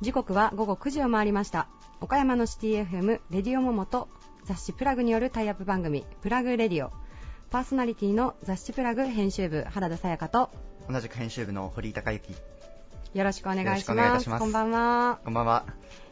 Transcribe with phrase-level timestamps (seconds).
[0.00, 1.66] 時刻は午後9時を回りました。
[2.00, 4.08] 岡山のシティ FM レディオモモと
[4.44, 6.92] 雑誌プラグによるタイアップ番組プラグレディオ。
[7.50, 10.50] パーソナリティの雑誌プラグ編集部原田さやかと。
[10.88, 12.32] 同じく編集部の堀井孝之。
[13.14, 14.38] よろしくお願いします。
[14.38, 15.64] こんばんは、こんばんは。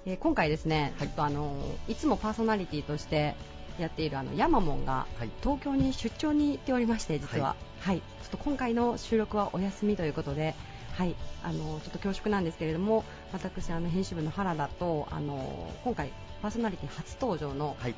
[0.06, 1.08] えー今回ですね、はい。
[1.08, 1.56] ちょっとあの
[1.86, 3.36] いつもパーソナリティとして
[3.78, 5.30] やっているあのヤマモンがはい。
[5.42, 7.56] 東京に出張に行っておりまして実は。
[7.80, 10.54] はい、ちょっと今回の収録はお休みということで
[10.96, 11.14] はい。
[11.42, 17.94] あのちょっと恐縮なんですけれども私あの編集部の原田とあの今回パーソナリティ初登場のはい。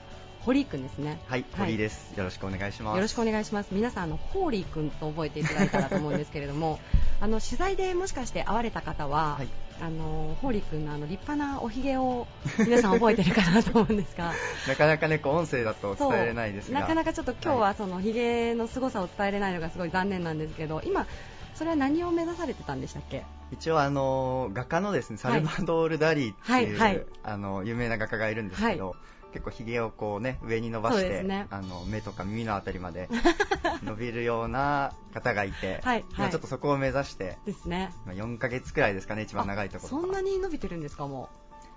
[0.47, 1.19] 堀井くんですね。
[1.27, 1.45] はい。
[1.59, 2.95] 堀井です、よろしくお願いします。
[2.95, 3.71] よろしくお願いします。
[3.73, 6.79] 皆さんあのホーリーくんと覚えていただいたらと思うんですけれども
[7.21, 9.49] あの取材でもしかして会われた方は、はい
[9.81, 12.27] あのホーリーくんのあの立派なおひげを
[12.59, 14.33] 皆さん覚えてるかなと思うんですが。
[14.69, 16.81] なかなかねこう音声だと伝えれないですが。
[16.81, 21.07] なかなかちょっと今日はそのひげの凄さを伝えれないのがすごい残念なんですけど今
[21.55, 23.25] それは何を目指されてたんでしたっけ？
[23.53, 27.07] 一応あの画家のですねサルバドール・ダリーっていう、はいはい。
[27.23, 28.97] あの有名な画家がいるんですけど、
[29.37, 31.47] 結構ひげをこうね上に伸ばして、ね。
[31.51, 33.11] あの目とか耳のあたりまで
[33.85, 36.05] 伸びるような方がいて、はいはい。
[36.17, 37.93] 今ちょっとそこを目指してですね。
[38.07, 41.29] まあ4ヶ月くらいですかね一番長いところあそんなに伸びてるんですかも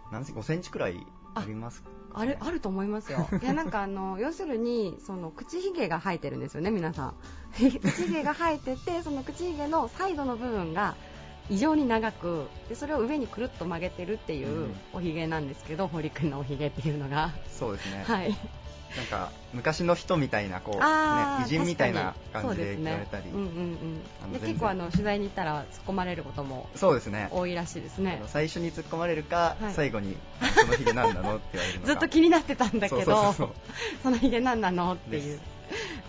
[0.10, 3.28] 何セン5センチくらいありますかうあるあると思いますよ。
[3.44, 7.16] いやなんかあの要するにその口ひげが生えてるんですよね皆さん。
[7.54, 10.96] 口ひげが生えててその口ひげのサイドの部分が
[11.50, 14.76] 異常に長くでそれを上にくるっと曲げてるっていううん。
[14.94, 18.36] おひげなんですけど、堀君のおひげっていうのが、そうですね、 はい、
[18.96, 23.30] なんか昔の人みたいなこう、ね偉人みたいな感じで言われたり。
[23.32, 24.02] そうんうん
[24.34, 27.30] うん、結構あの取材に行ったら突っ込まれることもそうですね。
[27.32, 29.74] 多いらしいですあねの最初に突っ込まれるか、はい。
[29.74, 30.18] 最後に
[30.56, 33.52] そのひげ何なのって言われるのか ずっと気になってたんだけど そ
[34.10, 35.40] のひげ何なのっていう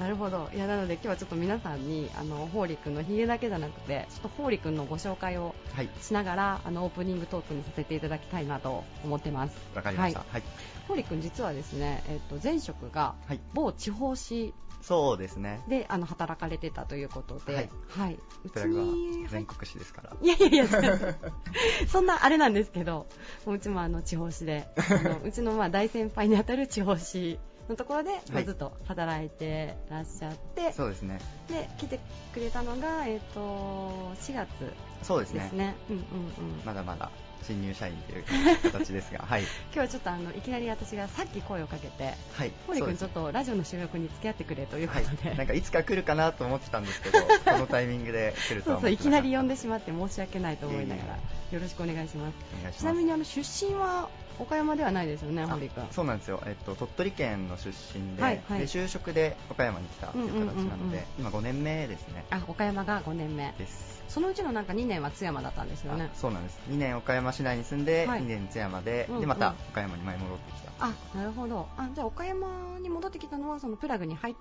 [0.00, 0.48] なるほど。
[0.54, 5.90] いやなので今日はちょっと皆さんにあのホーリー君のひげだけじゃなくてちょっとホーリー君のご紹介をはい。
[6.00, 9.56] しながらあのオープニングトークにさせていただきたいなと思ってます。
[9.74, 10.20] わかりました。
[10.20, 10.42] ははい、
[10.88, 13.40] ホーリー君実はですね、えっと、前職がはい。
[13.52, 15.60] 某地方紙そうですね。
[15.68, 17.70] であの働かれてたということで、はい。
[17.88, 20.16] はい、うちに全国紙ですから。
[20.22, 20.66] いやいやいや、
[21.88, 23.06] そんなあれなんですけど、
[23.46, 27.38] うちもあの地方紙で、あのうちのまあ大先輩にあたる地方紙
[27.70, 28.44] のところで、まあはい。
[28.44, 31.20] ずっと働いてらっしゃって、そうですね。
[31.48, 32.00] で来て
[32.34, 34.48] くれたのが、えっと4月
[35.02, 35.40] そうですね。
[35.40, 35.74] ですね。
[35.88, 36.04] うんうんうん。
[36.64, 37.10] まだまだ
[37.42, 38.24] 新入社員という
[38.70, 39.42] 形ですがはい。
[39.42, 42.52] 今日はちょっとあのいきなり私がさっき声をかけて、はい。
[42.66, 45.04] ホリ君ちょっとラジオの収録に付き合ってくれというこはい。
[45.04, 51.08] とで、なんかいつか来るかなと思ってたんですけど このタイミングで来るとそうそういきは思ってなり呼んでしまって申し訳ないと思いながら
[51.52, 52.34] よろしくお願いします。
[52.58, 52.78] お願いします。
[52.80, 54.08] ちなみにあの出身は
[54.40, 55.86] 岡山ではないですよね、あ堀君。
[55.90, 58.60] そうなんですよ、えっと、鳥取県の出身で,、はいはい。
[58.60, 62.24] で就職で岡山に来たという形なので、うんうんうんうん今5年目ですね。
[62.30, 63.52] あ岡山が5年目。
[63.58, 64.02] です。
[64.08, 66.10] そのうちのなんか2年は津山だったんですよね。
[66.12, 66.58] あそうなんです。
[66.68, 68.22] 2年岡山市内に住んで、はい。
[68.22, 69.20] 2年津山で,、うんうん。
[69.20, 70.70] でまた岡山に前戻ってきた。
[70.86, 71.68] あなるほど。
[71.76, 74.40] あじゃあ岡山に戻ってきたのはそのプラグに入って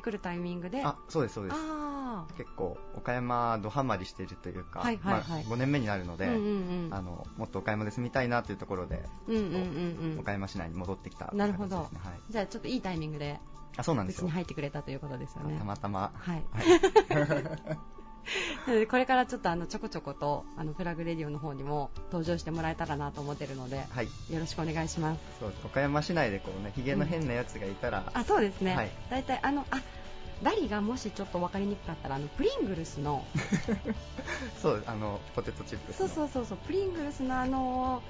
[0.00, 0.82] くるタイミングで。
[0.82, 1.56] あそうですそうです。
[1.58, 5.44] あ結構岡山ドハマりしてるというか、はいはいはい。
[5.44, 6.94] まあ、5年目になるので、ーうんうんうん。
[6.94, 10.12] あのもっと岡山で住みたいなというところで、うんうんうん。
[10.12, 11.76] うん岡山市内に戻ってきたなるほど。
[11.76, 11.88] はい、
[12.32, 13.38] じゃあちょっといいタイミングで
[13.76, 14.24] あそうなんですよ。
[14.24, 15.56] に入ってくれたということですよね。
[15.58, 16.12] たまたま。
[16.14, 16.44] はい。
[16.52, 17.78] はい
[18.66, 24.06] なのでこれからちょっとあのちょこちょことあのプラグレディオの方にも登場してもらえたらなと思ってるのではい。
[24.30, 25.20] よろしくお願いします。
[25.40, 28.90] そう岡山市内でこうねひげの変なやつがいたら、あそうですね、はい。
[29.10, 29.80] 大体あのあ
[30.42, 33.24] ダリがもしちょっと分かりにくかったらあのプリングルスの
[34.60, 36.08] そうあのポテトチップスの。
[36.08, 38.02] そうそうそうそうプリングルスのあの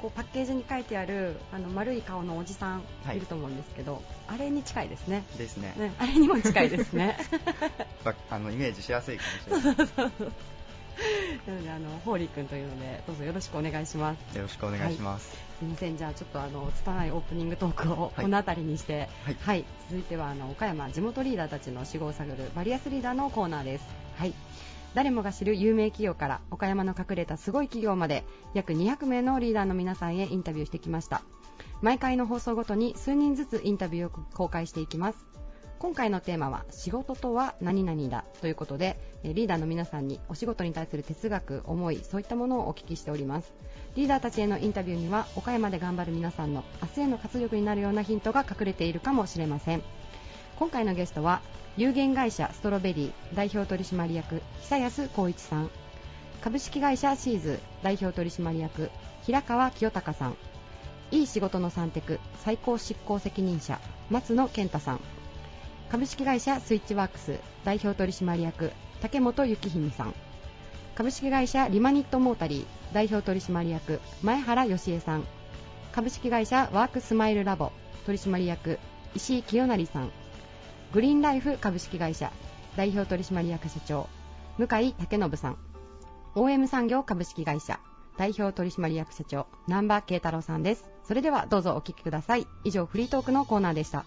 [0.00, 3.18] こうパッケージに書いてあるあの丸い顔のおじさんはい。
[3.18, 5.24] いると思うんですけど、あれに近いですね。
[5.36, 5.74] ですね。
[5.76, 7.16] ねあれにも近いですね。
[8.04, 9.72] ばあのイメージしやすいかもしれな
[10.10, 10.32] い。
[11.46, 14.36] なのであのホーリー君というのでどうぞよろしくお願いします。
[14.36, 15.96] よろしくお願いします、すみません。
[15.96, 18.24] じゃあちょっとあの拙いオープニングトークをはい。
[18.24, 19.08] この辺りにして。
[19.42, 19.64] はい。
[19.88, 23.84] 続いてはあの岡山地元リーダーたちの死後を探るバリアスリーダーのコーナーです。
[24.16, 24.34] はい
[24.94, 31.22] 誰もが知る有名企業から岡山の隠れたすごい企業まで約200名のリーダーの皆さんへインタビューしてきました。
[31.80, 35.30] 毎回の放送ごとに数人ずつインタビューを公開していきます。
[35.78, 43.54] 今回のテーマは仕事とは何々だということでリーダーの皆さんにお仕事に対する哲学思いそういったものをお聞きしております。
[43.96, 49.82] リーダーたちへのインタビューには岡山で頑張る皆さんの明日への活力になるようなヒントが隠れているかもしれません。
[50.58, 51.40] 今回のゲストは
[51.76, 55.70] 有限会社ストロベリー代表取締役久安光一さん
[56.40, 58.90] 株式会社シーズ代表取締役
[59.22, 60.36] 平川清隆さん
[61.12, 63.80] いい仕事の三テク最高執行責任者
[64.10, 65.00] 松野健太さん
[65.90, 70.14] 株式会社スイッチワークス代表取締役竹本幸文さん
[70.96, 75.24] 株式会社リマニットモータリー代表取締役前原義恵さん
[75.92, 77.70] 株式会社ワークスマイルラボ
[78.06, 78.78] 取締役
[79.14, 80.10] 石井清成さん
[80.92, 82.32] グリーンライフ株式会社
[82.76, 84.08] 代表取締役社長
[84.58, 85.58] 向井武信さん。
[86.34, 87.78] OM 産業株式会社
[88.18, 90.90] 代表取締役社長南波慶太郎さんです。
[91.04, 92.46] それではどうぞお聞きください。
[92.64, 94.04] 以上フリートークのコーナーでした。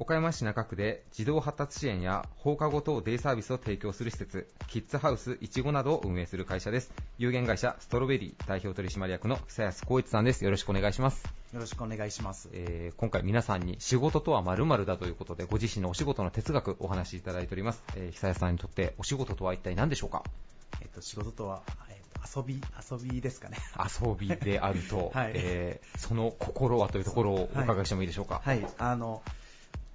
[0.00, 6.92] 岡山市中区で児童発達支援や放課後等デイサービスを提供する施設、キッズハウスいちごなどを運営する会社です。
[7.18, 10.44] 有限会社ストロベリー代表取締役の久安光一さんです。
[10.44, 11.24] よろしくお願いします。
[11.52, 12.48] よろしくお願いします。
[12.52, 17.82] えー今回皆さんに仕事とは〇〇だということで、ご自身のお仕事の哲学お話しいただいております。
[17.96, 20.22] えー久安さんにとってお仕事とは一体何でしょうか？
[20.80, 21.96] えっと、仕事とは、えっ
[22.32, 23.56] と、遊び、遊びですかね。
[24.00, 28.40] 遊びであると、 はいえーその心はというところをお伺いしてもいいでしょうか？
[28.44, 28.64] はい。
[28.78, 29.22] あの、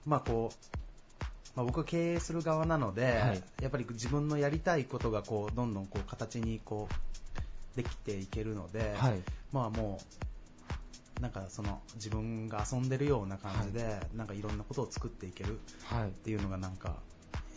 [0.05, 1.23] まあこう、
[1.55, 3.43] まあ、僕は経営する側なので、はい。
[3.61, 9.21] やっぱり自分のやりたいことがこうどんどんこう形にこうできていけるので、はい。
[9.51, 9.99] まあも
[11.19, 16.97] うなんかその自分が遊んでるような感じで、なんかいろんなことを作っていけるはいっていうのがなんか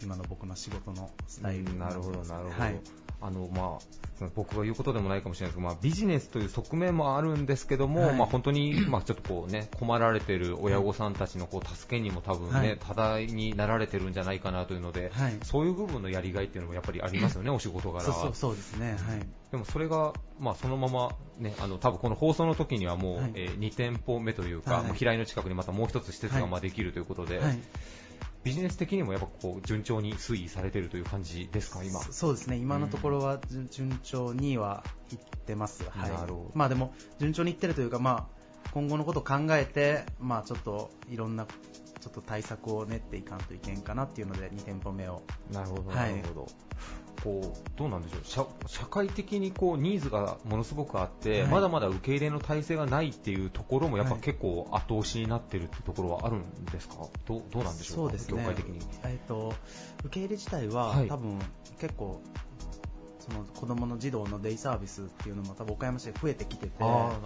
[0.03, 3.06] 今の僕の仕事のスタイルうんなるほど、なるほど。
[3.21, 3.79] はいあの、ま
[4.25, 8.17] あ、僕が言うことでもないかもしれないですけど、まあ、ビジネスという側面もあるんですけども、はい。
[8.17, 12.79] まあ、本当に、まあ、ちょっとこうね、困られてる親御さんたちのこう助けにも多分ね、はい。
[12.79, 15.39] 多大になられてるんじゃないかなというので、はい。
[15.43, 18.03] そういう部分のやりがいっていうのもやっぱりありますよね、お仕事柄は。
[18.05, 19.27] そうそうそうですね、はい。
[19.51, 23.33] でもそれが、まあ、そのまま、ね、あの多分この放送の時にはもう、はい。
[23.35, 27.59] えー2店舗目というか、平井の近くにまたもう一つ施設がはいまあできるということで、はい
[28.47, 32.01] ビジネス的にもやっぱこう順調に推移されているという感じですか、今？
[32.01, 36.53] そそうですね、今のところは順順調にはいってます、はい、なるほど。
[36.55, 46.49] まあでも、順調にいってるというか、まあ、今後のことを考えて、まあ、ちょっといろんなちょっと対策を練っていかんといけんかなっていうので、2店舗目を、なるほど、はないるほど。
[47.23, 48.21] こうどうなんでしょう。
[48.69, 51.51] 社社会的にこうニーズがものすごくあって、はい。
[51.51, 54.23] まだまだ受け入れの体制がないっていうところもやっぱはい。
[54.23, 56.97] 結構後押しになってるってところはあるんですか、
[57.27, 58.41] どうどうなんでしょうか、そうですね。
[58.41, 58.81] 業界的に。
[59.05, 59.55] えっと
[60.05, 61.09] 受け入れ自体は、はい。
[61.09, 61.39] 多分
[61.79, 62.21] 結構、
[63.21, 67.21] その子供の児童のデイサービスっていうのも多分岡山市で増えてきてて、あーなるほ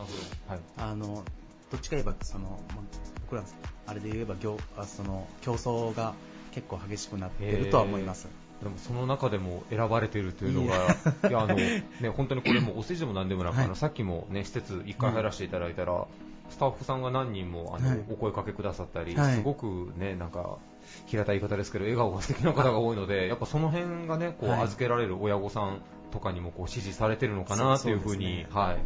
[0.48, 0.60] ど、はい。
[0.78, 1.24] あの
[1.70, 2.84] どっちか言えばその、まあ
[3.22, 3.44] 僕ら
[3.86, 6.14] あれで言えば業あその競争が
[6.52, 8.28] 結構激しくなっているとは思います。
[8.62, 10.96] でもその中でも選ばれてるというのが、
[11.28, 11.40] いや。
[11.40, 11.84] あのね、
[12.14, 13.64] 本当にこれもお世辞でもなんでもなく、はい。
[13.64, 16.06] あのさっきも、ね、施設1回入らせていただいたら、
[16.50, 18.04] スタッフさんが何人もあの、はい。
[18.10, 19.36] お声かけくださったり、はい。
[19.36, 20.58] すごくね、なんか
[21.06, 24.60] 平たい言い方ですけど、笑顔が素敵な方が多いので、やっぱその辺がね、こうはい。
[24.64, 25.80] 預けられる親御さん
[26.10, 28.78] とかにもこう支持されてるのかなそというふうに、はい。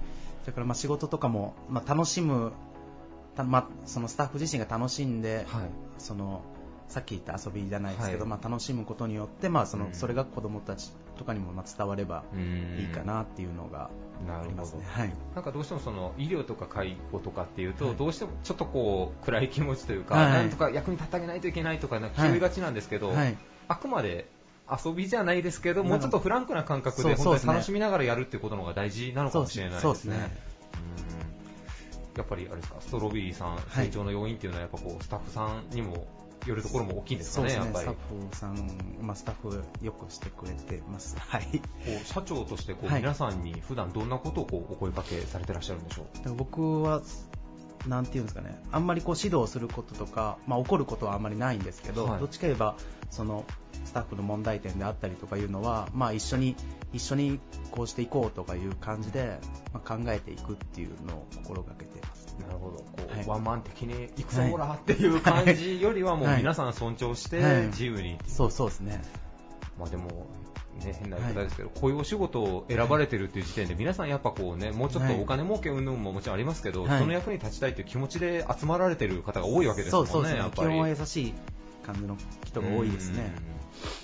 [0.46, 2.52] だからまあ仕事とかも、まあ、楽しむ、
[3.34, 5.70] たまあ、そのスタッフ自身が楽しんで、はい。
[5.98, 6.42] その
[6.88, 8.28] さっき言った遊びじゃないですけど、はい。
[8.28, 9.94] まあ、楽しむことによって、まあ、そのうん。
[9.94, 12.78] それが子供たちとかにもまあ伝わればうん。
[12.80, 13.90] いいかなっていうのが
[14.28, 14.84] ありますね。。
[14.86, 15.12] はい。
[15.34, 17.96] なんかどうしてもその医療とか介護とかっていうと、はい。
[17.96, 20.32] どうしてもちょっとこう暗い気持ちというか、はい。
[20.32, 23.36] なんとか役に立ってあげないといけないとかなんか気負いがちなんですけど、はい。
[23.68, 24.28] あくまで
[24.70, 30.54] 遊びじゃないですけど、もうちょっとフランクな感覚で本当に楽しみながらやるっていうことの方が大事なのかもしれないですね。
[32.16, 33.86] やっぱりあれですか、ストロベリーさん、はい。
[33.86, 36.06] 成長の要因っていうのはやっぱこうスタッフさんにも
[36.46, 37.96] よるところも大きいんですかね、そうですね、やっぱり。
[37.96, 41.16] スタこッフさん、まあ、スタッフよくしてくれてます。
[41.18, 41.48] はい。
[42.02, 46.34] う社長としてこう、はい皆さんに普段どんなことをこうお声かけされてらっしゃるんでしょう？
[46.34, 47.02] 僕は、
[47.86, 52.76] なんていうんですかね、あんまりこう指導することとか、まあ、怒ることはあんまりないんですけど、はいどっちか言えば、
[53.10, 53.44] その
[53.84, 56.56] スタッフの問題点であったりとかいうのは、まあ、一緒に
[56.92, 59.38] 一緒にこうしていこうとかいう感じで、
[59.72, 62.00] まあ、考えていくっていうのを心がけて
[62.38, 62.48] ます。
[62.48, 69.02] なるほど、こう、はいワンマン的に行くぞほらっていう感じよりはもうはい皆さん尊重してはい自由に、そうそうですね。
[69.78, 70.26] まあでも、
[70.84, 80.50] ね、変な言い方ですけど、こういうお仕事を選ばれてるっていう時点で、皆さんやっぱこうね、もうちょっとはいお金儲け云々ももちろんありますけど、はい人の役に立ちたいという気持ちで集まられてる方が多いわけですもんね、そうそうですねやっ。
[80.50, 80.68] ぱり。
[80.68, 81.34] 基本は優しい
[81.84, 83.32] 感じの人が多いですね。
[83.48, 83.54] うん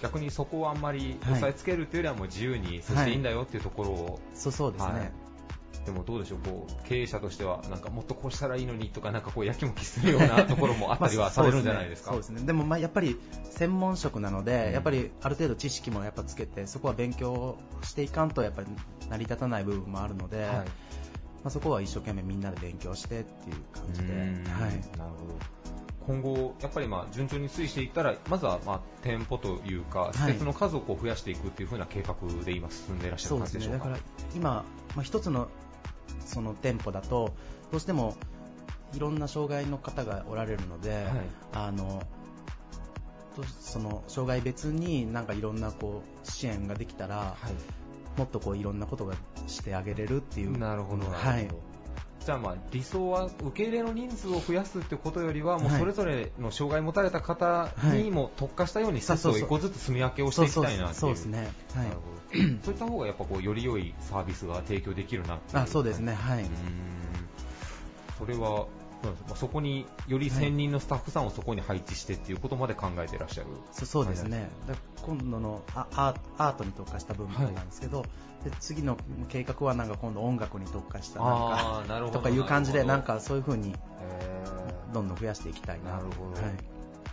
[0.03, 5.13] 逆にそこをあんまり押さえつけるっていうよりはもう自由に接していいんだよっていうところを、そうそうですね。
[5.73, 12.11] はいでもどうでしょうこう経営者としてはなんかもっとこうしたらいいのにとかなんかこうやきもきするようなところもあったりは されるんじゃないですか。
[12.11, 12.43] そうですね。
[12.43, 18.69] でもまあやっぱり専門職なので、うんやっぱりある程度知識もやっぱつけて、そこは勉強していかんとやっぱり
[19.09, 20.65] 成り立たない部分もあるので、はいま
[21.47, 24.99] あそこは一生懸命みんなで勉強してっていう感じで、うんはい。
[24.99, 25.61] なるほど。
[26.07, 33.39] 今後、やっぱりまあ順調に推移していったら、まずはまあ店舗というか、施設の数をこう増やしていくっていう風な計画で今、進んでいらっしゃる。
[33.39, 33.79] 感じでしょうか。
[33.79, 33.99] だから
[34.35, 34.65] 今、
[34.97, 35.49] まあ、一つの
[36.25, 37.35] その店舗だと
[37.71, 38.17] どうしても
[38.95, 41.07] いろんな障害の方がおられるので、
[41.53, 42.03] あの
[43.37, 47.81] とその障害別になんかいろんなこう支援ができたら、はい
[48.17, 49.15] もっとこういろんなことが
[49.47, 50.59] してあげれるっていう。
[50.59, 51.49] なるほどはい。
[52.25, 60.95] じゃあまあ理想は受け入れの人数を増やすってことよりは、もうはいそれぞれの障害を持たれた方にも特化したように施設を一個ずつ積み分けをしていきたいなっていう。
[60.95, 61.53] そうですね。
[61.75, 62.11] はい
[62.63, 66.15] そういった方がやっぱこうより良いサービスが提供できるなっていあ、そうですね。
[66.15, 66.47] はい。
[68.19, 68.67] それは、
[69.03, 73.49] まあそこにより専任のスタッフさんをそこに配置してっていうことまで考えていらっしゃる。
[73.73, 78.05] そそうですね、だ今度のあアーアートに特化した部分なんですけど、
[78.45, 78.97] で次の
[79.29, 84.71] 計画はなんか今度音楽に特化したなんかあーなるほどとかいう感じで、なんかそういう風にへー。
[84.93, 86.43] どんどん増やしていきたいななるほど。
[86.43, 86.55] はい、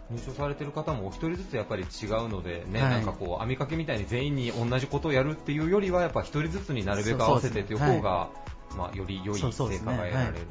[0.09, 2.89] 入所されてる方もお一人ずつやっぱり違うのでね、はい。
[2.89, 8.31] なんかこう網掛けみたいに全員に同じことをやるっていうよりはやっぱ一人ずつになるべく合わせてっていう方が、
[8.75, 10.47] まあより良い成果が得られるという。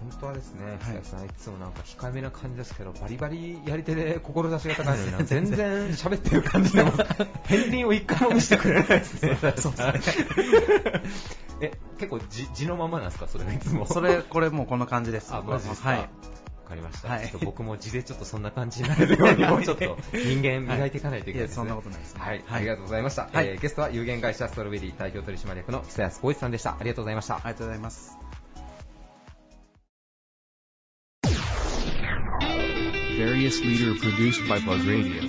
[0.00, 7.16] 本当はですね、はいさんいつもなんか控えめな感じですけど、バリバリやり手で志が高いのにな、全然喋ってる感じでも、片
[7.70, 9.36] 鱗を一回も見せてくれないですね。
[9.56, 10.24] そうです
[11.60, 13.86] え、結構じ字のままなんですか、それいつも。
[13.86, 15.88] それこれもうこんな感じですあ、マジですか？
[15.90, 16.08] はいわ
[16.70, 17.08] かりました。
[17.08, 21.62] はいちょっと僕も字でちょっとそんな感じになれるように、もうちょっと人間磨いていかないといけないですね。
[21.62, 23.28] はいいやそんなことないですねはい、はいありがとうございました。
[23.32, 26.72] はいえーゲストは有限会社ストロベリー代表取締役の久安光一さんでした。
[26.72, 27.34] ありがとうございました。
[27.36, 28.27] ありがとうございます
[33.18, 35.24] Various leader produced by Bug Radio.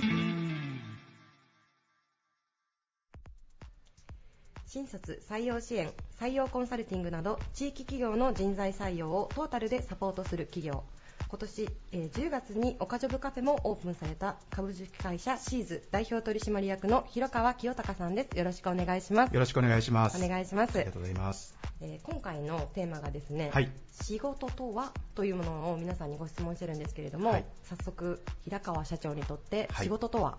[4.64, 10.84] 新卒採用支援採用コンサルティングなど地域企業の人材採用をトータルでサポートする企業
[11.28, 18.36] 今年、えー10月に岡ジョブカフェもオープンされた株式会社シーズ代表取締役の広川清隆さんです。
[18.36, 19.34] よろしくお願いします。
[19.34, 20.22] よろしくお願いします。
[20.24, 20.76] お願いします。
[20.76, 21.54] ありがとうございます。
[21.80, 23.70] えー今回のテーマがですね、はい。
[24.02, 27.44] 仕事とはというものを皆さんにご質問してるんですけれども、はい。
[27.62, 29.84] 早速平川社長にとってはい。
[29.84, 30.38] 仕事とは、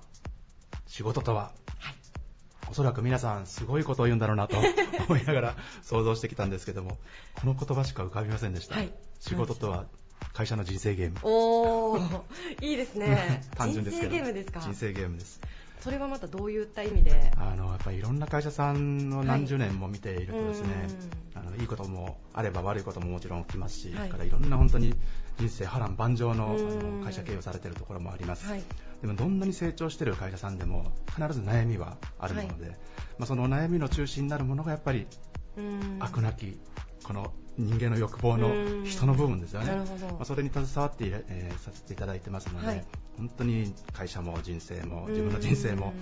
[0.88, 1.52] 仕事とは、
[2.70, 4.56] おそらく皆さんすごいことを言うんだろうなと
[5.10, 6.98] 思いながら想像してきたんですけども、
[7.40, 8.76] この言葉しか浮かびませんでした。
[8.76, 8.94] はい。
[9.20, 9.86] 仕事とは
[10.34, 11.18] 会社の人生ゲーム。
[11.24, 12.22] おー
[12.62, 13.44] いいですね。
[13.58, 14.12] 単純ですけど。
[14.12, 14.60] 人生ゲームですか？
[14.62, 15.42] 人生ゲームです。
[15.82, 17.32] それはまたどういった意味で？
[17.38, 20.68] あのやっぱりいろんな会社さんを何十年も見ているとですね、
[21.36, 24.10] うあのいいこともあれば悪いことももちろん起きますし、はい。
[24.10, 24.94] だからいろんな本当に
[25.40, 26.56] 人生波乱万丈の
[27.04, 28.64] 会社経営をされているところもあります、はい。
[29.02, 32.70] でもどんなに成長している会社さんでも必ず悩みはあるもので、
[33.18, 35.08] まあ、その悩みの中心になるものがやっぱり
[35.58, 35.98] うん。
[36.00, 36.60] 悪なき
[37.04, 39.72] この人間の欲望の人の部分ですよね、
[40.12, 42.86] まあ、それに携わってえーさせていただいてますので、はい。
[43.18, 45.94] 本当に会社も人生も自分の人生も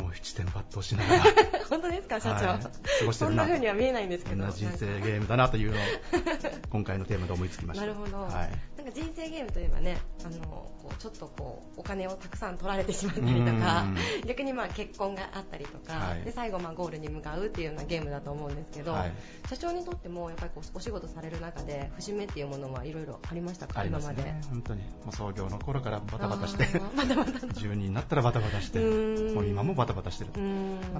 [0.00, 1.22] もう七点抜刀しながら。
[1.68, 4.44] 本当ですか社長、はい過ごしてそんなるな風には見えないんですけど。
[4.44, 5.80] な人生ゲームだなというのを
[6.70, 7.86] 今回のテーマで思いつきました。
[7.86, 8.32] なるほど、はい。
[8.32, 14.26] なんか人生ゲームといえばねあのこうちょっとこうお金をたくさん取られてしまったりとかうん。
[14.26, 16.22] 逆にまあ結婚があったりとか、はい。
[16.22, 19.12] で最後まあゴールに向かうっていうようなゲームだと思うんですけど、はい。
[19.48, 24.30] 社長にとってもやっぱりこうお仕事される中で節目っていうものはいろいろありましたかあります今まで？
[24.30, 24.82] ね本当に。
[25.04, 26.66] もう創業の頃からバタバタして。
[26.96, 28.78] バタバタと10人になったらバタバタして。
[28.78, 30.40] もう今もバタバタしてると。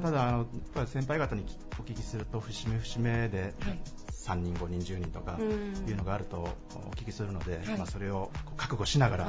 [0.00, 1.44] ただあのやっぱり先輩方に
[1.78, 3.80] お聞きすると節目節目ではい。
[4.28, 5.88] 3人5人10人とかうん。
[5.88, 6.36] いうのがあると
[6.74, 7.78] お聞きするので、はい。
[7.78, 9.24] まあ、それを覚悟しながら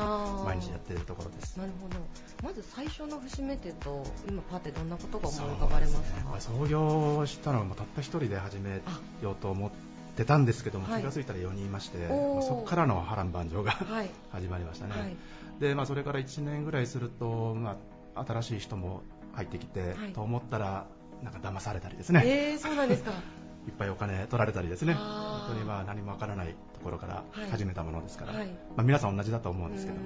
[0.45, 1.57] 毎日やっているところです。
[1.57, 1.95] なるほど。
[2.43, 6.33] まず最初の節目っていうと今パってどんなことが思い浮かばれますか？
[6.33, 6.41] ね。
[6.41, 8.81] 創業したのはもうたった一人で始め
[9.21, 9.71] ようと思っ
[10.17, 11.01] てたんですけども、はい。
[11.01, 14.09] 気がついたら4人いまして、まあそこからの波乱万丈がはい。
[14.31, 15.15] 始まりましたね、はい。
[15.61, 17.77] でまあ、それから1年ぐらいすると、ま
[18.15, 19.01] あ、新しい人も
[19.33, 20.13] 入ってきて、はい。
[20.13, 20.85] と思ったら
[21.23, 23.11] なんか騙されたりですね、えー、そうなんですか。
[23.67, 24.93] いっぱいお金取られたりですね。
[24.93, 27.49] 本当にまあ何もわからないところからはい。
[27.51, 28.47] 始めたものですから、はい。
[28.47, 30.03] まあ、皆さん同じだと思うんですけども、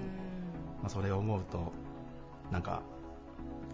[0.81, 1.71] まあ、それを思うと
[2.51, 2.81] なんか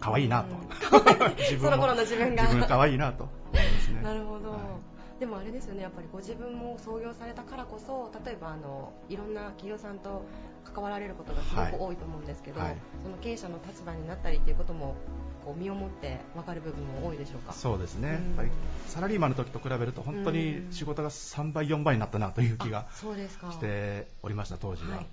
[0.00, 0.56] 可愛いなと、
[1.38, 2.44] 自その頃の自分が。
[2.44, 4.00] 自分可愛いなと思いますね。
[4.02, 5.20] なるほど、はい。
[5.20, 5.82] でもあれですよね。
[5.82, 10.24] やっぱりご自分も創業されたからこそ例えばあのいろんな企業さんと
[10.64, 12.76] 関わられることがすごく多いと思うんですけど、はい。
[13.02, 14.96] その経営者の立場になったりっていうことも
[15.44, 17.52] こう身をもって分かる部分も多いでしょうか？
[17.52, 18.14] そうですね、うん。
[18.14, 18.50] やっぱり
[18.86, 24.96] サラリーマンの時と比べると本当に仕事が3倍、4倍になったなという気がしておりました、当時は。
[24.96, 25.06] はい。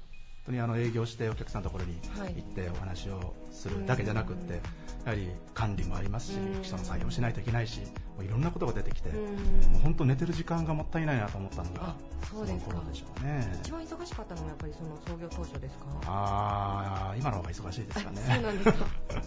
[0.45, 4.59] 当にあの営業してお客さんのところにはい行ってお話をするだけじゃなくって、うん。
[5.03, 6.63] やはり管理もありますし、うん。
[6.63, 7.81] 人の採用しないといけないし、
[8.15, 9.73] もういろんなことが出てきて、うん。
[9.73, 11.95] もう本当寝てる時間がもったいないなと思ったのがあ、
[12.31, 12.73] そうですか。
[12.75, 13.59] の頃でしょうね。
[13.61, 15.85] 一番忙しかったのはやっぱりその創業当初ですか？
[16.05, 18.21] あー今の方が忙しいですかね。
[18.29, 18.85] あ そうなんですか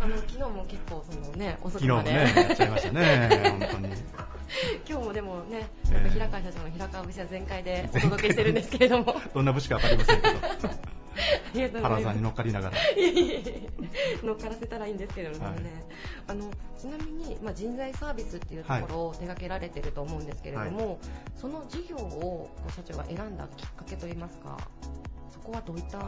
[0.00, 3.94] あの昨日も結構そのね遅昨日もくまで、ね、やっちゃいましたね、本当に。
[4.88, 5.94] 今日もでもね、ええ。
[5.94, 10.38] やっぱ平川社長の平川節は全開でお届けしてるんですけれども、どんな節かわかりませんけど。
[11.82, 12.76] 原さんに乗っかりながら。
[14.22, 15.62] 乗っからせたらいいんですけれどもね、はい。
[16.28, 21.00] あのちなみに、まあ、人材サービスっていうところを手掛けられてると思うんですけれども、
[21.34, 24.56] その事業を社長が選んだきっかけといいますか、
[24.94, 24.97] そ
[25.48, 25.98] こはどういった、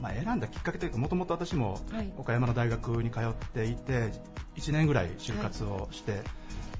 [0.00, 2.12] まあ、選んだきっかけというか、もともと私もはい。
[2.16, 4.12] 岡山の大学に通っていて、
[4.56, 6.22] 1年ぐらい就活をして、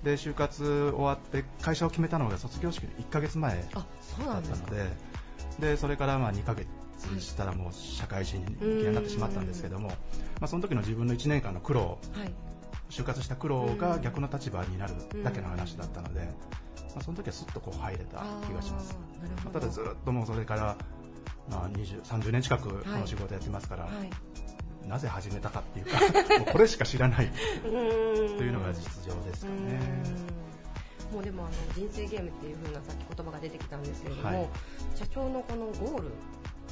[0.03, 3.81] で就活終わって会社を決めたのが卒業式の1ヶ月前だ。
[4.39, 4.91] ったので、
[5.59, 6.67] でそれからまあ2ヶ月
[7.21, 9.95] したらもう社会人になってしまったんですけども、ま
[10.43, 12.35] あ、その時の自分の1年間の苦労、はい。
[12.91, 16.21] 就活した苦労が逆の立場になるだけの話だったので、
[16.95, 18.99] まあ、その時はすっとこう入れた気がします。
[19.01, 19.61] あーなるほど。
[19.61, 20.77] ただずっともうそれから、
[21.51, 24.11] まあ、20 30年近くこの仕事やってますから、はい。
[24.89, 27.31] なぜ始めたかっていうかもう これしか知らない。
[27.63, 29.79] というのが実情ですかね。
[31.13, 34.49] もうでもあの人生ゲームっていう風なさっき言葉が出てきたんですけれども、はい。
[34.97, 36.11] 社長のこのゴールっ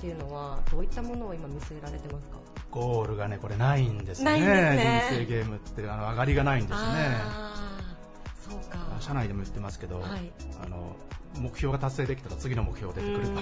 [0.01, 2.39] ていうのはどういったものを今見据えられてますか？
[2.71, 4.41] ゴールがねこれないんですね。
[4.41, 5.03] ね。
[5.11, 6.87] 人生ゲームってあの上がりがないんですね
[9.01, 10.33] 社内でも言ってますけど、はい。
[10.65, 10.97] あの
[11.39, 13.41] 目標が達成できたら次の目標出てくると。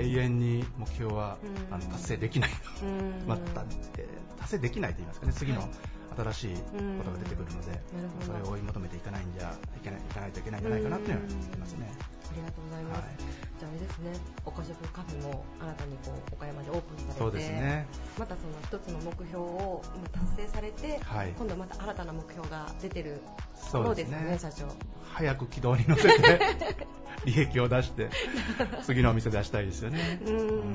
[0.00, 1.74] 永遠に目標はうん。
[1.74, 2.50] あの達成できない。
[3.26, 3.64] また
[3.98, 5.32] えー達成できないと言いますかね。
[5.32, 5.68] 次の
[6.16, 7.80] 新しいことが出てくるので
[8.20, 8.26] うん。
[8.26, 11.92] それを追い求めていかないんじゃいけないいかないといけないんじゃないかなっていうのは思ってますね。
[12.32, 13.16] ありがとうございます、はい。
[13.60, 14.12] じゃああれですね。
[14.46, 17.86] 岡食カフェも新たにこう岡山でオープンされてそうですね。
[18.18, 21.34] またその一つの目標を今達成されて、はい。
[21.36, 23.20] 今度また新たな目標が出てる
[23.54, 24.38] そうでねかね。
[24.38, 24.66] 社長。
[25.12, 26.08] 早く軌道に乗せて
[27.24, 28.10] 利益を出して
[28.82, 30.20] 次のお店出したいですよね。
[30.26, 30.36] うん。
[30.36, 30.72] うん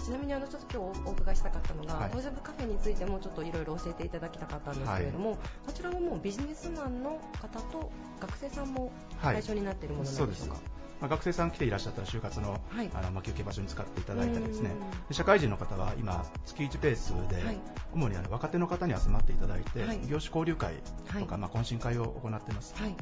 [0.00, 2.10] ちなみにあのちょっと今日お伺いしたかったのが、はい。
[2.10, 8.90] コジャブカフェについてもちょっといろいろ教えていただきたかったんですけれども、こちらはもうビジネスマンの方と学生さんも
[9.20, 9.34] はい。
[9.34, 10.56] 対象になっているものなんでしょうか、
[11.00, 12.90] まあ、学生さん来ていらっしゃったら就活の,、はい。
[12.94, 14.70] あのまあ休憩場所に使っていただいたりですね
[15.10, 17.58] 社会人の方は今月1ペースで、はい。
[17.92, 20.00] 主にあの若手の方に集まっていただいて、はい。
[20.08, 20.74] 業種交流会
[21.06, 21.40] とか、はい。
[21.40, 22.96] まあ、懇親会を行ってます、はい。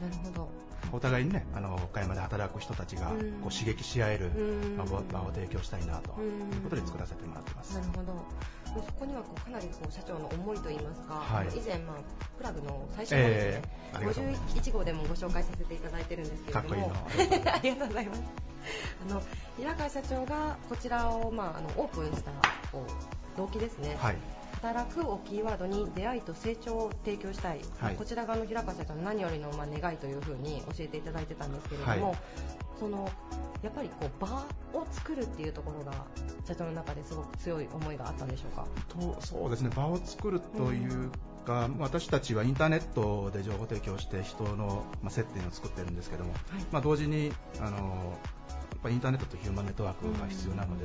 [0.00, 3.32] なるほどお互いにねあの岡山で働く人たちがうん。
[3.42, 4.30] こう刺激し合える
[4.76, 6.24] 場場を提供したいなとうん。
[6.24, 7.74] いうことで作らせてもらってます。
[7.78, 8.12] なるほど。
[8.12, 11.48] もうそこにはこうかなりこう社長の思いといいますか、はい。
[11.48, 11.96] 以前、まあ、
[12.38, 14.54] プラグの最初のですね、ええありがとうございます。
[14.58, 16.92] 51号でもご紹介させていただいてるんですけれども。
[17.52, 18.22] ありがとうございます。
[19.08, 19.22] あの
[19.56, 22.30] 平川社長がこちらを、まあ、あのオープンした
[22.70, 22.86] こ
[23.34, 24.16] う動機ですね、はい
[24.62, 27.96] 働くをキーワードに出会いと成長を提供したい、はい。
[27.96, 32.18] こちら側の平川社長の何よりのまあ願いというふうに教えていただいてたんですけれども、はい。
[32.78, 33.10] その
[33.62, 34.28] やっぱりこう場
[34.80, 35.92] を作るっていうところが
[36.46, 38.66] 社長の中ですごく強い思いがあったんでしょうか？
[38.88, 39.70] とそうですね。
[39.74, 41.10] 場を作るという
[41.44, 46.32] か、私たちはインターネットで情報提供して人の、まあ、接点を作ってるんですけども、
[46.70, 48.16] まあ、同時にあの
[48.82, 50.84] ぱインターネットとヒューマンネットワークが必要なので、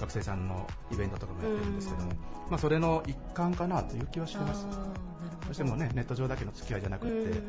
[0.00, 2.16] 学生さんのイベントとかもやってるんですけども、うん。
[2.50, 4.66] まあ、それの一環かなという気はしてます。
[4.66, 4.70] ど。
[4.72, 7.40] どうしてもねネット上だけの付き合いじゃなくって、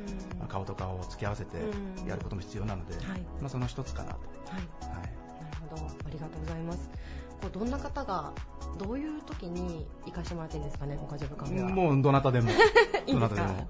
[0.47, 2.07] 顔と顔を付き合わせてうん。
[2.07, 3.21] やることも必要なので、はい。
[3.41, 4.97] まあ、その一つかなと、はい。
[4.99, 5.10] はい。
[5.41, 6.89] なるほど、ありがとうございます。
[7.41, 8.33] こうどんな方が
[8.79, 11.69] どういう時に行かしてもらっていいんですかね、岡ジョブカフェは。
[11.69, 12.49] もうどなたでも。
[13.05, 13.29] いいんですか？
[13.29, 13.67] どなたでも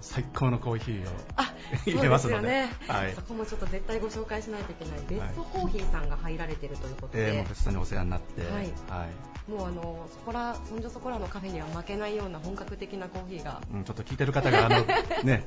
[0.00, 1.52] 最高のコーヒーをあ、
[1.84, 2.48] 入れますので。
[2.48, 2.72] ね。
[2.86, 3.14] はい。
[3.14, 5.00] そこもちょっと絶対ご紹介しないといけない。
[5.08, 8.50] ベストコーヒーさんが入られてるということで、えー、もう別にお世話になって、はい。
[8.88, 9.06] は
[9.48, 9.50] い。
[9.50, 13.60] もうあのそこらそんじょそこらのカフェには負けないような本格的なコーヒーが。
[13.72, 14.84] うん、ちょっと聞いてる方があの、
[15.24, 15.44] ね、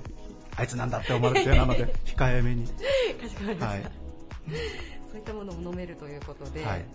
[0.57, 2.67] あいつなんだって思われてなので控えめに、
[3.21, 3.65] かしこまりました。
[3.67, 3.83] はい。
[5.11, 6.65] そういったものも飲めるということで。
[6.65, 6.85] はい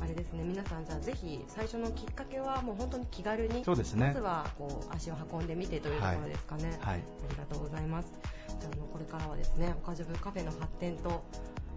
[0.00, 0.42] あれですね。
[0.44, 4.08] 皆さん、じゃあぜひ最初のきっかけはもう本当に気軽にそうですね。
[4.08, 6.96] まずはこう足を運んでみてというところですかね、はい。
[6.96, 6.98] あ
[7.30, 8.12] りがとうございます。
[8.60, 11.24] じゃああのこれからはですね岡ジョブカフェの発展と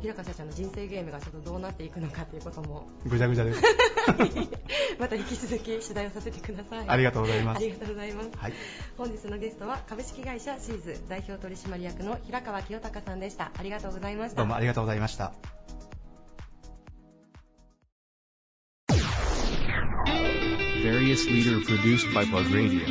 [0.01, 3.61] 平川社長の人生ゲームがちょっとどうなっていくのかということもぐちゃぐちゃです。
[4.99, 6.89] また引き続き取材をさせてください。
[6.89, 7.57] ありがとうございます。
[7.57, 8.29] ありがとうございます。
[8.35, 8.53] はい、
[8.97, 13.51] 本日のゲストは株式会社シーズ代表取締役の平川清隆さんでした。
[13.57, 14.37] ありがとうございました。
[14.37, 15.33] どうもありがとうございました。
[20.83, 22.87] Various leader produced by Bug Radio.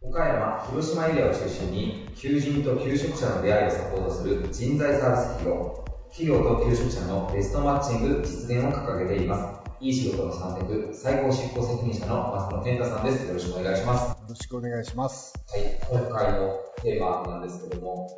[0.00, 9.70] 岡山、広島エリアを中心に求人と求職者の出会いをサポートする人材サービス企業、企業と求職者のベストマッチング実現を掲げています。
[9.80, 13.26] いい仕事の3択、最高執行責任者の松野健太さんです。
[13.26, 14.08] よろしくお願いします。
[14.08, 15.34] よろしくお願いします。
[15.52, 18.16] はい、今回のテーマなんですけども、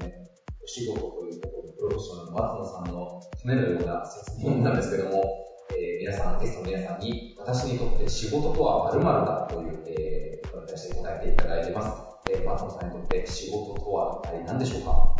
[0.00, 0.14] えーね、
[0.62, 11.92] お仕事ということで、プロフェッショナルの松野さんのためのような説明なんですけども、えー皆さん、ゲストの皆さんに、私にとって仕事とは〇〇だという、えー、に対して答えていただいています。
[12.32, 15.16] えー、松野さんにとって仕事とは一体何でしょうか？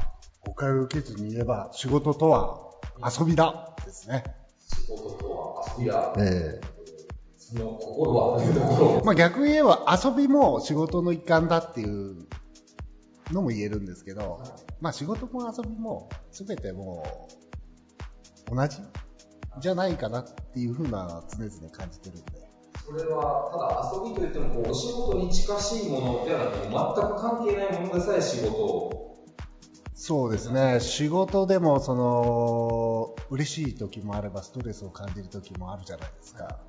[0.47, 2.59] 誤解を受けずに言えば、仕事とは
[3.18, 4.25] 遊びだですね。
[4.66, 6.12] 仕事とは遊びだ。
[6.18, 6.61] え
[7.37, 12.27] その心はというところえまあ逆に言えば遊びも仕事の一環だっていう
[13.33, 14.42] のも言えるんですけど、
[14.80, 17.04] まあ仕事も遊びも全ても
[18.50, 18.78] う同じ
[19.60, 22.48] じゃないかなっていうふうな常々感じてるんで。
[22.86, 29.24] それは、ただ遊びといってもこう、お仕事に近しいものではなくて、全く関係ないものでさえ仕事を。
[29.94, 30.80] そうですね。
[30.80, 36.60] 仕事でも、その、嬉しい時もあれば、ストレスを感じる時もあるじゃないですか。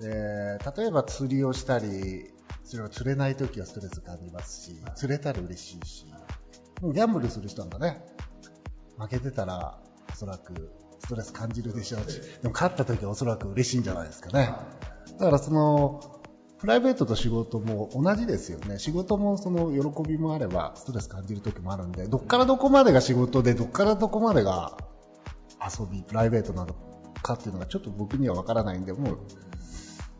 [0.00, 2.30] で、例えば釣りをしたり、
[2.64, 6.06] それを釣れない時はストレス感じますし、釣れたら嬉しいし、
[6.82, 8.04] ギャンブルする人なんかね、
[8.98, 9.78] 負けてたら、
[10.12, 14.54] おそらくストレス感じるでしょうし、でも勝った時はおそらく嬉しいんじゃないですかね。
[15.18, 16.00] だからその、
[16.58, 18.78] プライベートと仕事も同じですよね。
[18.78, 24.76] 仕事もその喜びもあれば、ストレス感じる時もあるんで、どっからどこまでが仕事で、どっからどこまでが
[25.60, 26.74] 遊び、プライベートなの
[27.22, 29.18] かっていうのがちょっと僕にはわからないんで、もう、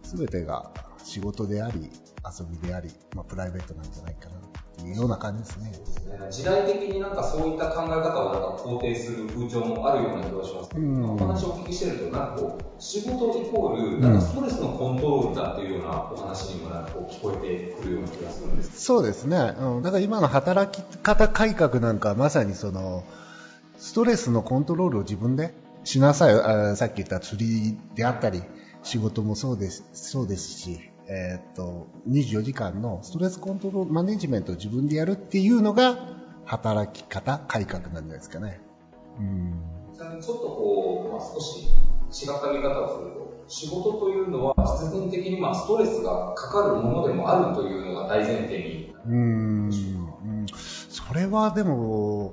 [0.02, 0.70] すべてが
[1.02, 1.90] 仕事であり、
[2.38, 4.36] 遊びであり、まあ、プライベートなんじゃないかな
[4.86, 5.72] いうような感じですね。
[6.30, 19.54] 時代的になんかそういった考え方をなんか肯定する風潮もあるような気がしますけど、うんお話をお聞きしてると、なんかこう、仕事イコール、なんかストレスのコントロールだっていうようなお話にもなんかこう聞こえてくるような気がするんですそうですね。
[19.58, 19.82] うん。
[19.82, 23.04] だから今の働き方改革なんかはまさにその、
[23.78, 26.34] ストレスのコントロールを自分でしなさい。
[26.34, 28.42] あさっき言った釣りであったり、
[28.82, 35.96] 仕事もそうです、そうですし、えーっと、24時間のストレスコントロール、マネジメントを自分でやるっていうのが、
[36.44, 38.60] 働き方改革なんじゃないですかね。
[39.18, 39.54] うん。
[39.94, 41.68] ちなみにちょっとこう、まあ、少し
[42.24, 48.94] 違った見方をすると、仕事というのは必然的にまあストレスがかかるものでもあるというのが大前提に。
[49.06, 49.70] うん
[50.88, 52.32] それはでも、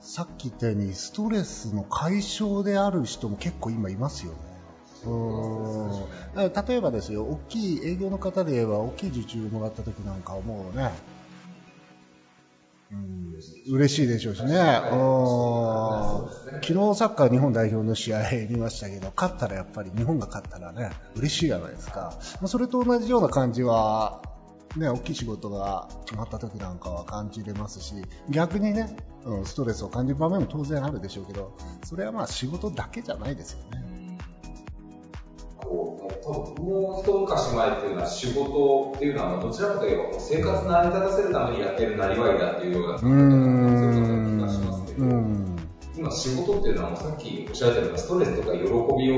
[0.00, 4.38] さっき言ったように、ストレスの解消である人も結構今いますよね。
[5.06, 5.90] うん
[6.36, 10.90] 例えばですよ、大きい営業の方で言えば、大きい受注をもらった時なんかはもうね、
[12.92, 13.34] うん、
[13.68, 14.50] 嬉しいでしょうしね。
[14.50, 14.60] うん
[16.62, 22.18] 昨日サッカー日本代表の試合見ましたけど、勝ったらやっぱり日本が勝ったらね、嬉しいじゃないですか。
[22.40, 24.22] まあそれと同じような感じは、
[24.76, 27.94] ね、大きい仕事が決まった時なんかは感じれますし、
[28.28, 34.09] 逆にね、うん、ストレスを感じる場面も当然あるでしょうけど、それはまあ仕事だけじゃないですよね。
[35.70, 44.36] こう、多分もう一昔前っていうのは仕事っていうのはどちらかといえば生活成り立たせるためにやってるなりわいだっていうような感ん。
[44.36, 45.56] じがしますけど、うん。
[45.96, 48.74] 今仕事っていうのはもうさっきおっしゃられたようなストレスとか喜びを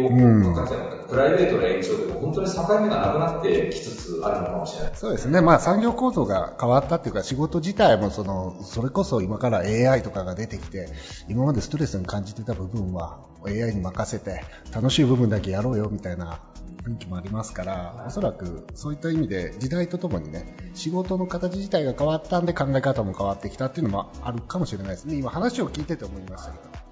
[0.09, 0.43] うん。
[0.43, 4.93] 分かち合うのかプライベートの延長でも本当に境目がなくなってきつつあるのかもしれない。
[4.95, 5.43] そうですね。
[5.43, 10.89] まあ産業構造が変わったっていうか仕事自体もその、それこそ今から AI とかが出てきて、
[11.29, 14.43] 今までストレスに感じてた部分は AI に任せて
[14.75, 16.41] 楽しい部分だけやろうよみたいな
[16.85, 25.17] 雰囲気もありますから、おそらくそういった意味で時代とともにね、仕事の形自体が変わったんで考え方も変わってきたっていうのもあるかもしれないですね。
[25.17, 26.92] 今話を聞いてて思いましたけど。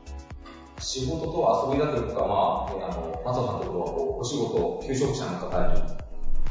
[0.80, 5.82] 仕事と遊びだというか、まあ、ね、あの、松尾さんのところはこうお仕事、求職者の方に、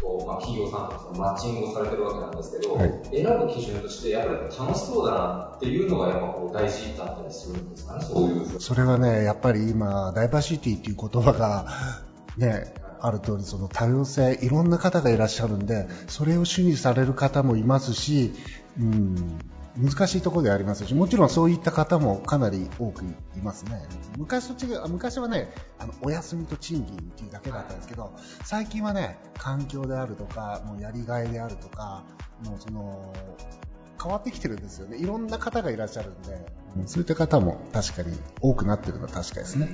[0.02, 8.60] こうまあ、企業さんとそのマッチングをされてるわけなんですけど、はい選ぶ基準として、やっぱり楽しそうだなっていうのがやっぱこう大事だったりするんですかね、そういう。
[8.62, 11.66] それはね、やっぱり今、ダイバーシティっていう言葉が、
[12.38, 18.34] ね、ある通り、その多様性、いろんな方がいらっしゃるんで、それを主にされる方もいますし、
[18.80, 19.40] うん、
[19.78, 23.08] 難しいところでありますし、もちろんそういった方もかなり多くい
[23.44, 23.82] ますね。
[24.18, 32.04] 昔と違う、昔はね、あの、お休みと賃金っていうだけだったんですけど、最近はね、環境であるとか、もうやりがいであるとか、
[32.44, 33.14] もうその、
[34.02, 34.98] 変わってきてるんですよね。
[34.98, 36.46] いろんな方がいらっしゃるんで、
[36.86, 39.70] そういった方も確かに多くなってるのは確かですね。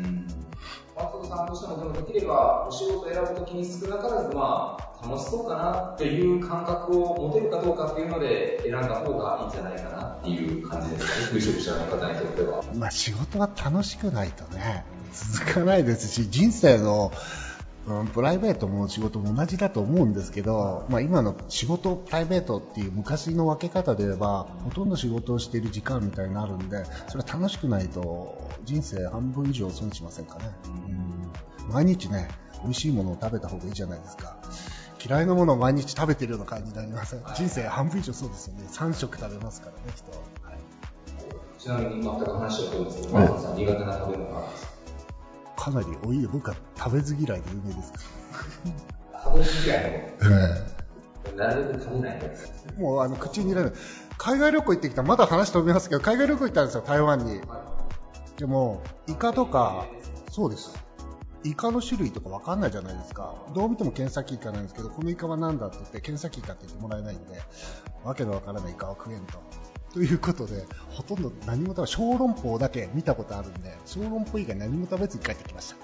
[0.95, 12.63] 松尾さんとしても、でもできればお仕事選ぶときに少なからず、まあ、楽しそうかなっていう感覚を持てるかどうかっていうので選んだ方がいいんじゃないかなっていう感じですね、求職者の方にとっては。
[12.75, 17.11] まあ仕事が楽しくないとね、続かないですし、人生の
[17.87, 30.45] うん、プライベートも仕事も同じだと思うんですけど、まあ、今の仕事、プライベートっていう昔の分け方で言えばほとんど仕事をしている時間みたいになるんでそれは楽しくないと人生半分以上損しませんかね、
[31.59, 32.27] うん、毎日ね
[32.63, 34.35] 美味しいものを食べた方がいいじゃないですか。
[35.07, 38.63] 嫌いなものを毎日食べてるような感じになりません人生半分以上そうですよね。
[38.71, 40.11] 3食食べますからね人。
[40.11, 40.17] は、
[40.49, 40.59] はい、
[41.59, 44.43] ちなみに全く話を飛ぶんですけど、はい、さん苦手な食べ物は
[45.55, 45.65] か？
[45.65, 47.93] かなり多い僕は食べず嫌いで有名です
[49.23, 50.15] 食べず嫌いえ
[51.33, 51.37] え。
[51.37, 53.73] なるべく食べないやつもうあの口に入れない。
[54.17, 57.63] 海外旅行行ってきたまだ話飛びますけど海外旅行行ったんですよ台湾に、は
[58.37, 59.87] い、でもイカとか
[60.31, 60.84] そうです
[61.45, 67.39] イカの種類とか分かんないじゃないですかどう見ても検査イカなんですけどこのイカは何だって言って検査イカって言ってもらえないんで
[68.03, 69.39] わけのわからないイカを食えんと
[69.95, 75.77] ということで、ほとんど何も食べ、小籠包だけ見たことあるんで、小籠包以外何も食べずに帰ってきました。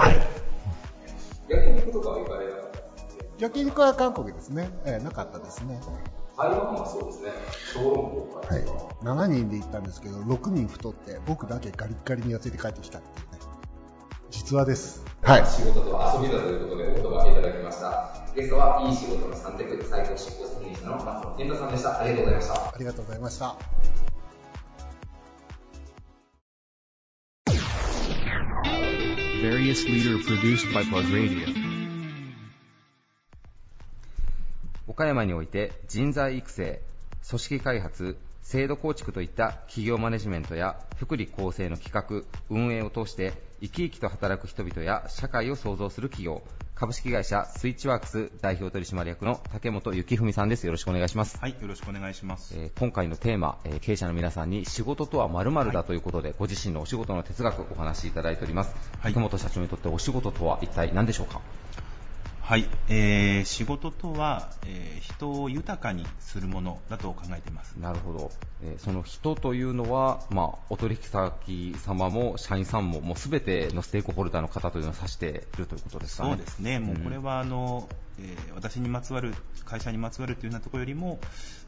[0.00, 0.16] はい。
[1.48, 2.80] 焼肉とかは行かれなかった
[3.38, 4.68] 焼肉は韓国ですね。
[4.84, 5.80] えー、なかったですね。
[6.36, 7.30] 台湾はそうですね。
[7.72, 8.64] 小籠包はい。
[9.04, 13.31] 7人で行ったんですけど、6人太って、僕だけガリッガリに痩せて帰ってきたっていうね。
[14.32, 15.04] 実話です。
[15.20, 15.46] はい。
[15.46, 18.24] 仕事と遊びだということでお言葉いただきました。
[18.34, 22.00] ゲストは、いい仕事の3テク最高執行責任者の松野健太さんでした。
[22.00, 22.54] ありがとうございました。
[22.54, 23.56] ありがとうございました。
[29.42, 31.52] various leader produced by Plug Radio
[34.86, 36.80] 岡山において人材育成、
[37.28, 46.42] 組織開発、制度構築といった企業マネジメントや福利厚生の企画、運営を通して生き生きと働く人々や社会を創造する企業、
[46.74, 50.66] 株式会社スイッチワークス代表取締役の竹本幸文さんです。
[50.66, 51.38] よろしくお願いします。
[51.38, 52.54] はい、よろしくお願いします。
[52.58, 58.74] えー、今回のテーマ、えー、経営者の皆さんに仕事とは〇〇だということで、はい、ご自身のお仕事の哲学をお話しいただいております。
[58.98, 61.40] はい、竹本社長にとってお仕事とは一体何でしょうか？
[62.42, 67.76] はい、えー、仕事とは、えー、人を豊かにするものだと考えています。
[67.76, 68.32] なるほど、
[68.64, 76.30] えー、その人というのは、まあ、お取引先様も社員さんももうすべてのステークホルダーの方というのを指しているということですかね。
[76.30, 81.20] そうですね、もうこれはあの、えー、私にまつわる会社にまつわるというようなところよりも、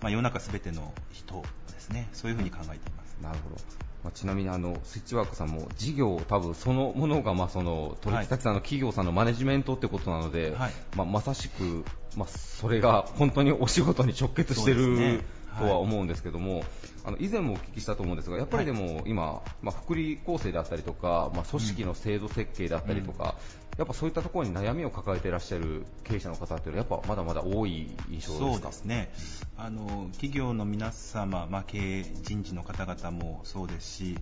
[0.02, 2.08] まあ、世の中すべての人ですね。
[2.12, 3.16] そういうふうに考えています。
[3.22, 3.56] なるほど
[4.04, 15.22] まあ、ちなみにあのスイッチワークさんも事業多分そのものがまあその取引先さんの企業さんのマネジメントってことなので、はい、まあ、まさしく、まあ、それが本当にお仕事に直結している、
[15.58, 16.64] とは思うんですけども、
[17.04, 23.36] あの以前もお聞きしたと思うんですが、やっぱりでも今、まあ、福利厚生であったりとか、まあ、組織の制度設計であったりとか、
[23.76, 29.12] やっぱそういったところに悩みを抱えていらっしゃる経営者の方っていうのは、やっぱまだまだ多い印象ですそうですね。
[29.56, 34.18] あの企業の皆様、まあ、経営人事の方々もそうですし、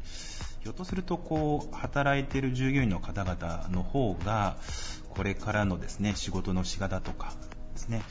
[0.63, 4.57] ひょっとするとこう働いている従業員の方々の方が、
[5.11, 7.35] これからのですね仕事の仕方とか
[7.75, 8.03] ですね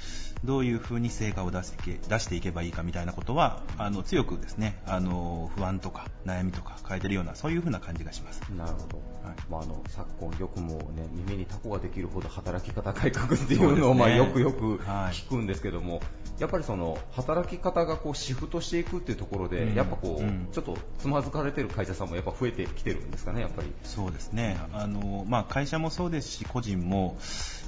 [0.43, 8.41] どういうふうに成果を出して出していけばいいかみたいなことはあの強くですねあの不安とか悩みとか変えてるようなそういうふうな感じがします。
[8.57, 9.35] なるほど、はい。
[9.49, 16.03] まあ、あの昨今よくも、ね、耳にタコができるほど働き方改革っていうのを、ね、まあ、よくよく聞くんですけども、はい、
[16.39, 23.71] やっぱりその働き方がこうシフトしていくっていうところで、うん、やっぱこう、うん、ちょっとつまずかれてる会社さんもやっぱ増えてきてるんですかねやっぱり。
[23.83, 24.59] そうですね。
[24.73, 27.17] あの、まあ、会社もそうですし個人も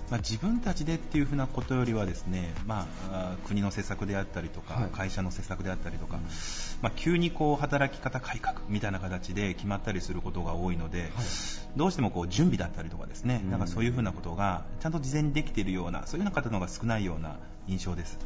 [0.10, 6.20] まあ、自分たちでっていうふうなことよりはですね、まあ、国の施策であったりとか、はい、会社の施策であったりとか、
[6.82, 11.10] まあ、急にこう働き方改革みたいな形で決まったりすることが多いので、はい、
[11.76, 17.38] どうしてもこう準備だったりとかですね、うん、なんかそういうふうなことがちゃんと事前にできているようなそういうような方の方が少ないような
[17.68, 18.20] 印象です。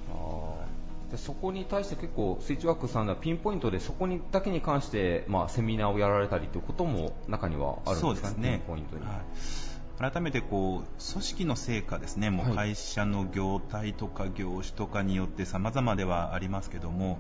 [1.12, 8.62] でそこに対して結構スイッチワークさんはピンポイントでそこにだけに関して、まあ、セミナーをやられたりということも中にはあるんですかね、そうですね。
[8.68, 9.06] ピンポイントに。
[9.06, 9.66] はい
[10.00, 17.20] 改めてこう組織の成果ですね、もう会社の業態とか業種とかによって様々ではありますけども、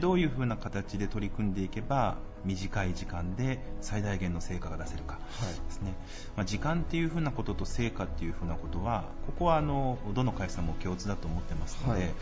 [0.00, 5.18] どういうふうな形で取り組んでいけば短い時間で最大限の成果が出せるか
[5.66, 5.94] ですね、はい、
[6.36, 12.12] まあ、時間っていうふうなことと成果っていうふうなことはここはあのどの会社も共通だと思ってますので、はい、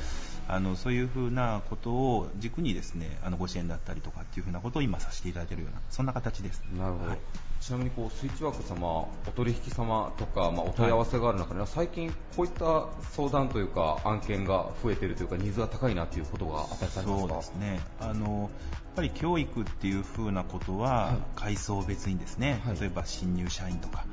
[0.53, 6.63] あのそういうふうなことを軸にですねあのご支援だったりとかっていうふうなことを今させていただいているようなそんな形です。
[6.77, 7.19] なるほど、はい。
[7.61, 17.29] ちなみにこうスイッチワーク様、お取引様とか、まあ、お問い合わせがある中で、はい、最近、こういった相談というか案件が増えているというかニーズが高いなということが与えされますか？
[17.29, 17.81] そうですね。
[18.01, 24.07] あのやっぱり教育っていうふうなことは、階層別にですね、はい、例えば新入社員とか、はい、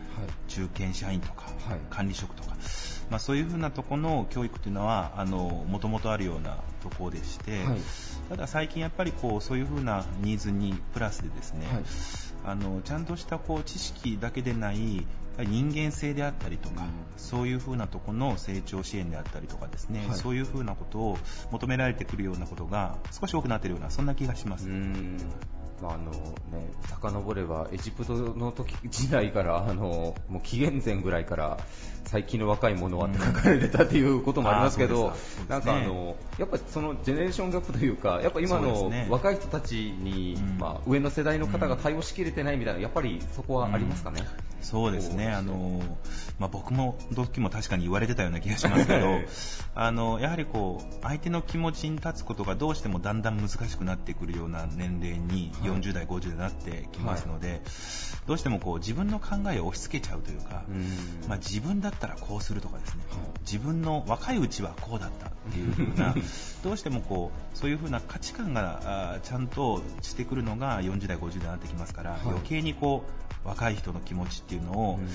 [0.49, 1.45] 中堅社員とか、
[1.89, 2.55] 管理職とか、
[3.09, 7.63] まあ、そういうふうなところの教育というのはもともとあるようなところでして、
[8.29, 11.67] ただ最近やっぱりこうそういうふうなニーズにプラスでですね、
[12.45, 15.05] あのちゃんとしたこう知識だけでない
[15.39, 16.83] 人間性であったりとか、
[17.15, 20.17] そういうふうなところの成長支援であったりとかですね、はい。
[20.17, 21.17] そういうふうなことを
[21.51, 24.67] 求められてくるようなことが少し多くなっているようなそんな気がします。
[25.81, 31.57] うんまああのね、遡ればエジプトの時時代からあのもう紀元前ぐらいから
[32.05, 40.57] 最近の若い者はって書かれてたっていうこともありますけど、うですかなんかあのやっぱりそのジェネレーションギャップというかやっぱ今の若い人たちに、うん。
[40.57, 44.21] まあ、上の世代の方が対応しきれてないみたいなやっぱりそこはありますかね？
[44.61, 45.81] そうですね、あの
[46.39, 49.19] まあ、僕も時も確かに言われてたような気がしますけど
[49.75, 55.77] あのやはりこう相手の気持ちに立つことがどうしてもだんだん難しくなってくるような年齢にはい。
[55.77, 57.61] 40代、50代になってきますので、
[58.25, 61.27] どうしてもこう自分の考えを押し付けちゃうというか、うん。
[61.27, 63.19] まあ、自分だったらこうするとかですね、はい。
[63.41, 66.15] 自分の若いうちはこうだったっていう風な
[66.63, 72.21] どうしてもこうそういう風な価値観がちゃんとしてくるのが40代、50代になってきますから、はい。
[72.25, 73.05] 余計にこ
[73.43, 75.07] う若い人の気持ちっていうのを、うん。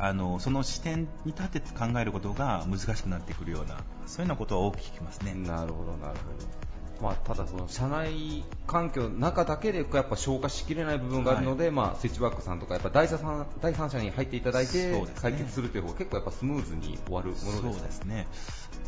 [0.00, 5.34] あのその視点に立てて考えることが難しくなってくるようなそういうようなことは多く聞きますね。
[5.34, 6.68] なるほど、なるほど。
[7.00, 17.60] まあ、ただ、その社内環境の中だけでやっぱ消化しきれない部分があるので、まあ、スイッチバックさんとかやっぱ第三者第三者に入っていただいて解決するという方が結構やっぱスムーズに終わるものです。
[17.60, 18.26] そうですね。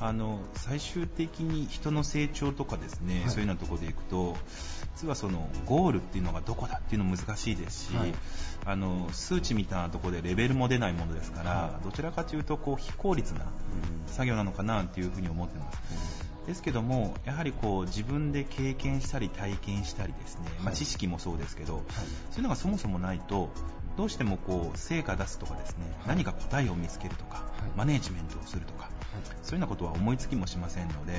[0.01, 3.31] あの最終的に人の成長とかですね、はい。
[3.31, 4.37] そういうようなところでいくと
[4.97, 8.15] 実はそのゴールっていうのがどこだっていうの難しいですし、はい
[8.65, 13.47] あの数値みたいなところでレベルも出ないものですから、はいどちらかというとこう非効率な
[14.07, 16.31] 作業なのかなっていうふうに思ってます。
[16.47, 21.83] ですけども、やはりこう自分で経験したり体験したりですね、まあ、はい知識もそうですけど、
[22.31, 23.51] そういうのがそもそもないと、
[23.97, 26.09] どうしてもこう成果出すとかですね、はい。
[26.09, 27.45] 何か答えを見つけるとか、はい。
[27.77, 28.90] マネージメントをするとか、
[29.43, 31.15] そういうようなことは思いつきもしませんので、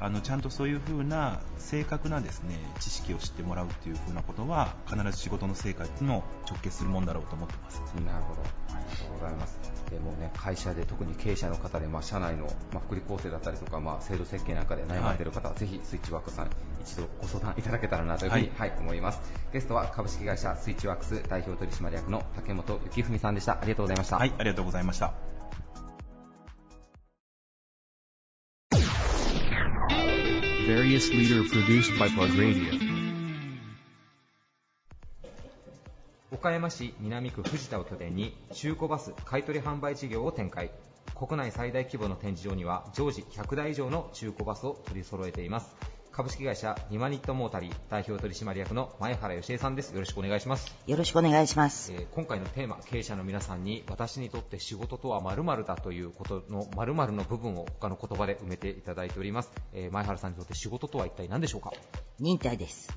[0.00, 7.80] あのちゃんとそういうふうな正確なですね知識を知ってもらうっていうふうなことは必ず仕事の成果にも直結するもんだろうと思ってます。
[8.04, 8.42] なるほど。
[8.74, 9.76] ありがとうございます。
[9.90, 16.50] でもね、会社で特に経営者の方で、まあ、社内の、まあ、福利厚生だったりとか、まあ、制度設計なんかで悩まれている方は、ぜひスイッチワークスさん、
[16.82, 19.20] 一度ご相談いただけたらなというふうに、はい、思います。
[19.52, 23.52] ゲストは株式会社スイッチワークス代表取締役の竹本幸文さんでした。
[23.52, 24.18] ありがとうございました。
[24.18, 25.35] はい、ありがとうございました。
[30.86, 32.78] Serious leader produced by Plug Radio.
[36.30, 40.70] 岡山市南区藤田を拠点に中古バス買取販売事業を展開
[41.16, 45.74] 国内最大規模の展示場には常時100台以上の中古バスを取り揃えています
[46.16, 51.92] 株式会社ニマニットモータリー代表取締役の前原芳恵さんですよろしくお願いします、よろしくお願いします。
[51.92, 61.70] えー今回のテーマ経営者の皆さんに私にとって仕事とは〇〇だということの〇〇の部分を他の言葉で埋めていただいております、えー前原さんにとって仕事とは一体何でしょうか？
[62.18, 62.88] 忍耐です。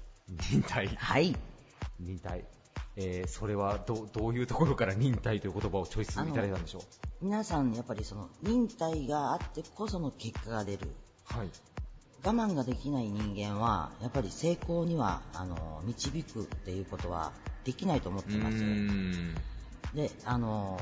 [0.49, 1.36] 忍耐はい。
[1.99, 2.45] 忍耐
[2.95, 6.82] えーそれはどどういうところから忍耐という言葉をチョイスいただいたんでしょう？
[7.25, 10.88] 皆さん、やっぱりその忍耐があってこその結果が出る。
[11.25, 11.49] はい
[12.23, 17.32] 我慢ができない人間は、やっぱり成功には、あの、導くっていうことは
[17.63, 18.58] できないと思ってます。
[19.95, 20.79] で、あの、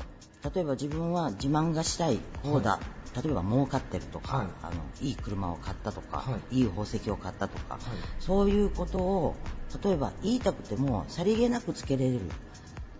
[0.54, 2.80] 例えば自分は自慢がしたい方だ。
[3.22, 7.78] 例えば儲かってるとか、はいあの、いい車を買ったとか、、はいい宝石を買ったとか、
[8.18, 9.36] そういうことを、
[9.82, 12.20] 例えば言いたくてもさりげなくつけれる。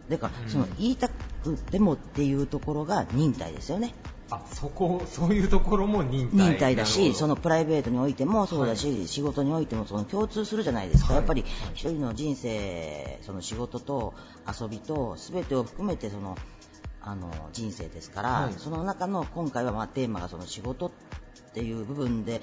[0.08, 3.94] だから、その言いたくてもっていうところが忍耐ですよね。
[4.30, 14.14] あそこそういうところも忍耐忍耐だし、そのプライベートにおいてもそうだし、仕事においてもその共通するじゃないですか、やっぱり一人の人生、その仕事と
[14.46, 16.36] 遊びと全てを含めてその
[17.00, 18.52] あの人生ですから、はい。
[18.58, 20.90] その中の今回はまあテーマがその仕事っ
[21.54, 22.42] ていう部分で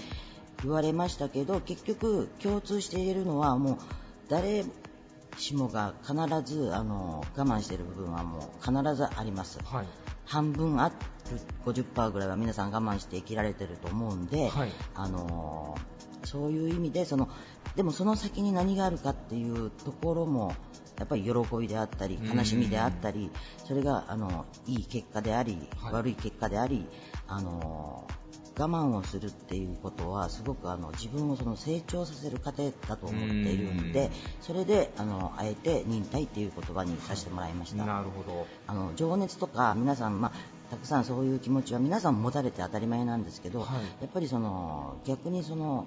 [0.64, 3.78] 言われましたけど、結局共通して言えるのはもう
[4.28, 4.66] 誰
[5.38, 6.16] しもが必
[6.52, 9.60] ずあの我慢している部分はもう必ずあります。
[9.64, 10.96] はい半分ある
[11.66, 14.72] 50%ぐらいは皆さん我慢して生きられてると思うんで、はい。
[14.94, 17.30] あのーそういう意味でその
[17.76, 20.56] でもその先に何があるかっていうところも
[20.98, 23.30] やっぱり喜びであったり悲しみであったり
[23.64, 25.94] それがあのいい結果であり、はい。
[25.94, 26.88] 悪い結果であり、
[27.28, 28.25] あのー
[28.58, 37.86] 我慢をするっていうことはすごくあの自分をその成長させる過程だと思っているんでそれであのあえて忍耐っていう言葉にさせてもらいました。
[37.86, 38.48] なるほど。
[38.68, 40.32] あの情熱とか皆さん、まあ、
[40.72, 43.68] たくさんそういう気持ちは皆さん持たれて当たり前なんですけど、はい。
[44.02, 45.86] やっぱりその逆にその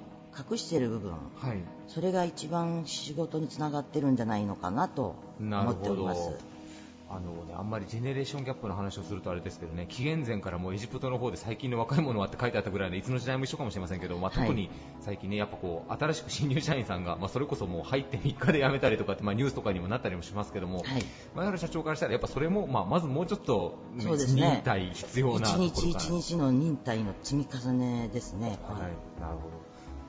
[0.50, 1.58] 隠している部分はい。
[1.86, 6.20] それが一番仕事につながってるんじゃないのかなと思っております。
[7.10, 14.68] あのね、あんまりジェネレーションギャップの話をするとあれですけどね、紀元前からもうエジプトの方で最近の若い者はって書いてあったぐらいで、いつの時代も一緒かもしれませんけど、まあ、特に
[15.00, 20.84] 最近ね、やっぱこう、新しく新入社員さんが、まあ、それこそもう入って3日で辞めたりとかって、まあ、ニュースとかにもなったりもしますけども、
[21.34, 28.58] 前原社長からしたら、やっぱそれも、まあ、まずもうちょっと、そうですね、忍耐必要なとこ日一日の忍耐の積み重ねですね。
[28.62, 29.57] はい、なるほど。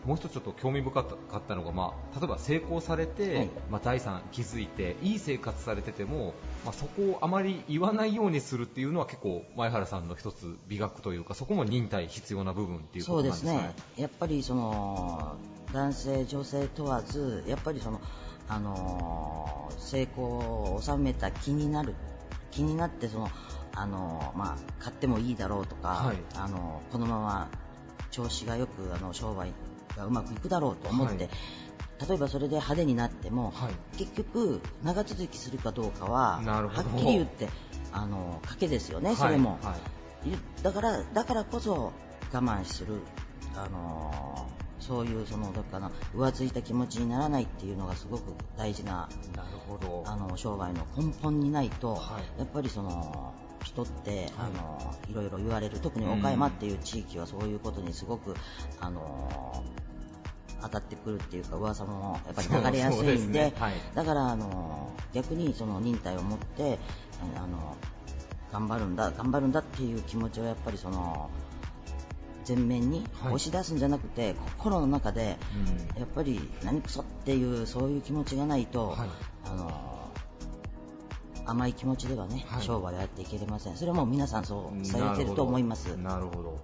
[0.09, 6.33] もう一つちょっと興味深かったのが、まあ、例えば成功されて、はい、まあ、財産築いていい生活されてても、
[6.65, 13.51] まあ、そこをあまり言わないようにするっていうのは結構前原さんの一つ美学というかそこも忍耐必要な部分っていうことなんですね？
[13.51, 13.75] そうですね。
[13.97, 15.35] やっぱりその
[15.73, 18.01] 男性女性問わずやっぱりその
[18.47, 21.93] あの成功を収めた気になる
[22.49, 23.29] 気になってその
[23.75, 27.47] あのまあ、買ってもいいだろうとか、はい、あのこのまま
[28.09, 29.53] 調子がよくあの商売
[29.97, 37.49] がうまくいくだろうと思って、はい、例えばそれで派手になっても、はい、結局長続きするかどうかははっきり言って
[37.91, 39.75] あの賭けですよね、それも、は
[40.25, 41.91] い、だからだからこそ
[42.31, 43.01] 我慢する
[43.55, 44.47] あの
[44.79, 50.03] そういうそのどかな浮ついた気持ちにならないっていうのがすごく大事ななるほど。
[50.07, 52.01] あの商売の根本にないと、
[52.37, 53.33] やっぱりその
[53.63, 55.79] 人って、はい、あのいろいろ言われる。
[55.79, 58.35] 特に岡山っていう地域はそういうことにすごく、
[58.79, 59.63] あの
[60.61, 63.53] 当たってくるっていうか噂もやっぱり流れやすいんで、ね。
[63.57, 66.79] はい、だからあの逆にその忍耐を持って
[67.35, 67.75] あの
[68.51, 71.29] 頑張るんだ頑張るんだっていう気持ちをやっぱりその
[72.47, 75.37] 前面に押し出すんじゃなくて、はい、心の中で、
[75.97, 79.09] やっぱり何くそっていうそういう気持ちがないと、はい、
[79.45, 80.11] あの
[81.45, 83.75] 甘い気持ちではね、はい、商売をやっていけれません。
[83.75, 85.95] それはもう皆さんそうされてると思います。
[85.97, 86.59] なるほど。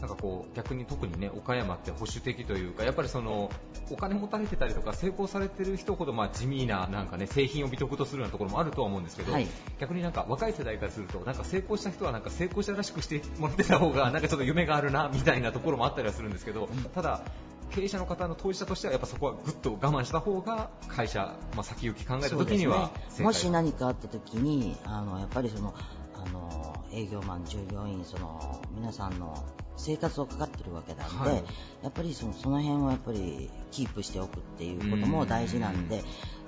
[0.00, 3.50] なんかこう逆に特にね岡山って保守的というかやっぱりその
[3.90, 9.46] お金持たれてたりとか成功されてる人ほどまあ地味ななんかね製品を美徳とするようなところもあるとは思うんですけど、はい、
[9.78, 17.22] 逆になんか若い世代からするとなんか成功した人はなんか成功したらしくしてもらってた方がなんかちょっと夢があるなみたいなところもあったりはするんですけど、ただ
[17.70, 25.74] 経営者の方の当事者としてはやっぱそこはぐっと我慢した方が会社、まあ、先行き考えた時には、ね、もし何かあった時にあのやっぱりその
[26.14, 29.42] あの営業マン、従業員その皆さんの
[29.80, 31.44] 生活をかかってるわけなんで、はい、
[31.82, 36.02] やっぱりそのその辺をやっぱりキープしておくっていうことも大事なんで、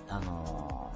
[0.08, 0.90] あの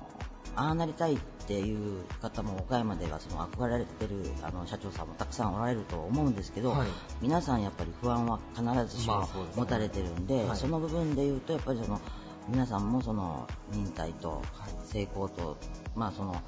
[0.55, 6.89] ああなりたいっていう方も岡山ではその憧れてるあの社長さんもたくさんおられると思うんですけど、はい、
[7.21, 8.65] 皆さんやっぱり不安は必
[8.97, 12.01] ずしも持たれてるんで、まあそでねはい、その部分で言うとやっぱりその
[12.49, 14.43] 皆さんもその忍耐と
[14.85, 15.57] 成功と、
[15.95, 16.41] まあその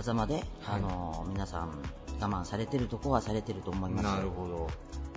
[0.00, 1.82] 狭間で、はい、あの皆さん
[2.22, 4.04] 我慢されてるとこはされてると思います。
[4.04, 4.68] なるほど。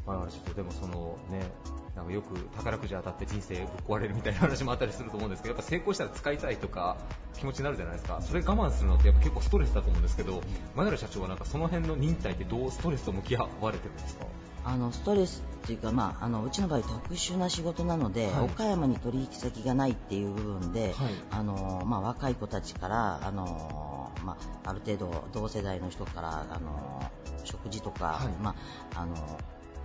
[0.08, 1.52] まあ、ちょっとでもそのね、
[1.96, 6.98] なんかよく宝くじ当たって人生ぶっ壊れるみたいな話もあったりすると思うんですけど、やっぱ成功したら使いたいとか
[7.38, 8.22] 気持ちになるじゃないですか。
[8.22, 10.42] それ我慢するのってやっぱ結構ストレスだと思うんですけど、
[10.76, 14.26] 前原社長はなんかその辺の忍耐ってどうストレスと向き合われてるんですか？
[14.68, 20.94] あのストレスっていうか、まあ、あのうちの場合特殊な仕事なので、はい、岡山に取引先がないっていう部分で、はい、
[21.30, 23.85] あのまあ、若い子たちからあの、
[24.26, 27.12] まあ、ある程度同世代の人からあの
[27.44, 28.56] 食事とか、はい、ま
[28.96, 29.16] あ、あの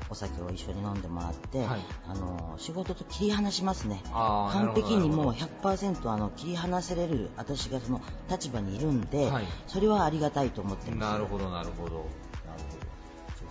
[0.08, 11.12] お酒を一緒に飲んでもらって、はい、あの仕事と切り離しますね、完璧にもう100%あの切り離せれる私がその立場にいるんで、はい、それはありがたいと思ってます。
[11.12, 12.06] なるほど、なるほど。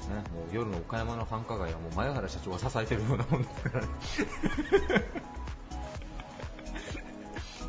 [0.10, 3.88] ね、もう夜の岡山の繁華街はもう前原社長が支えてるようなもんですからね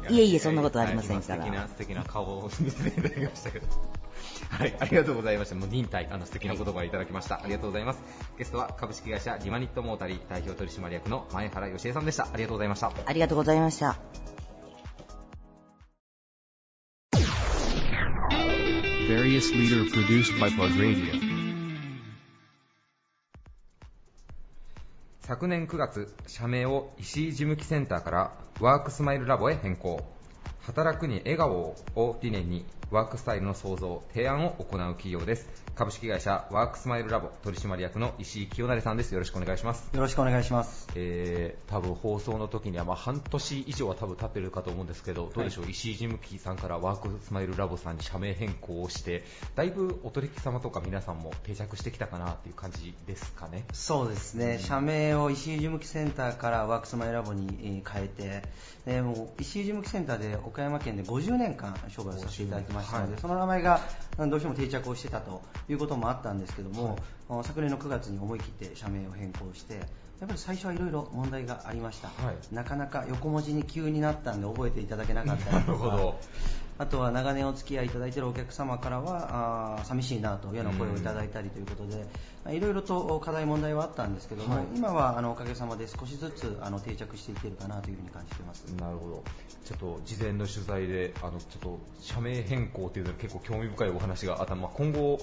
[0.09, 1.45] いえいえ、そんなことありませんから。
[1.45, 3.67] 素敵な、素敵な顔を見せていただきましたけど。
[4.51, 5.55] はい、ありがとうございました。
[5.55, 7.41] もう忍耐、あの素敵な言葉をいただきました。
[7.43, 8.01] ありがとうございます。
[8.39, 12.25] ゲストは株式会社リマニットモータリー代表取締役の前原義恵さんでした。
[12.25, 12.93] ありがとうございました。
[13.07, 13.99] ありがとうございました。
[19.11, 21.30] various leader produced by Plug Radio.
[25.31, 30.03] 昨年9月、社名を石井事務機センターからワークスマイルラボへ変更。
[30.59, 31.53] 働くに笑顔
[31.95, 35.49] を理念にワークスタイルの創造、提案を行う企業です。
[35.81, 39.13] 株式会社ワークスマイルラボ取締役の石井清成さんです。
[39.13, 39.89] よろしくお願いします。
[39.95, 40.87] よろしくお願いします。
[40.95, 49.25] えー、多分放送の時にはまあ半年以上は多分経ってるかと思うんですけど、どうでしょう、はい、石井事務機さんからワークスマイルラボさんに社名変更をして、
[49.55, 53.65] だいぶお取引様とか皆さんも定着してきたかなっていう感じですかね？
[53.73, 54.57] そうですね。
[54.57, 58.43] うん、社名を石井事務機センターからワークスマイルラボに変えて、
[58.85, 63.81] でも石井事務機センターで岡山県で50年間商売をさせていただきましたので、はい、その名前が
[64.29, 66.99] どうしても定着をしてたということもあったんですけども、
[67.29, 69.81] はい、昨年の9月に思い切って社名を変更して
[70.21, 72.55] やっぱり最初はいろいろ問題がありました、はい。
[72.55, 75.73] なかなか横文字に急になったんで覚えていただけなかったりとか。
[75.73, 76.21] なるほど。
[76.79, 82.07] あとは長年お付き合いいただいているお客様からはあー寂しいなというような声をいただいたりということで、
[82.43, 84.65] まあいろいろと課題問題はあったんですけども、はい。
[84.75, 88.65] 今はあのおかげさまで少しずつあの定着していけるかなというふうに感じています。
[88.79, 89.23] なるほど。
[89.65, 95.21] ちょっと事前の取材で、あの、ちょっと社名変更っていうのは結構興味深いお話があった、まあ、今後、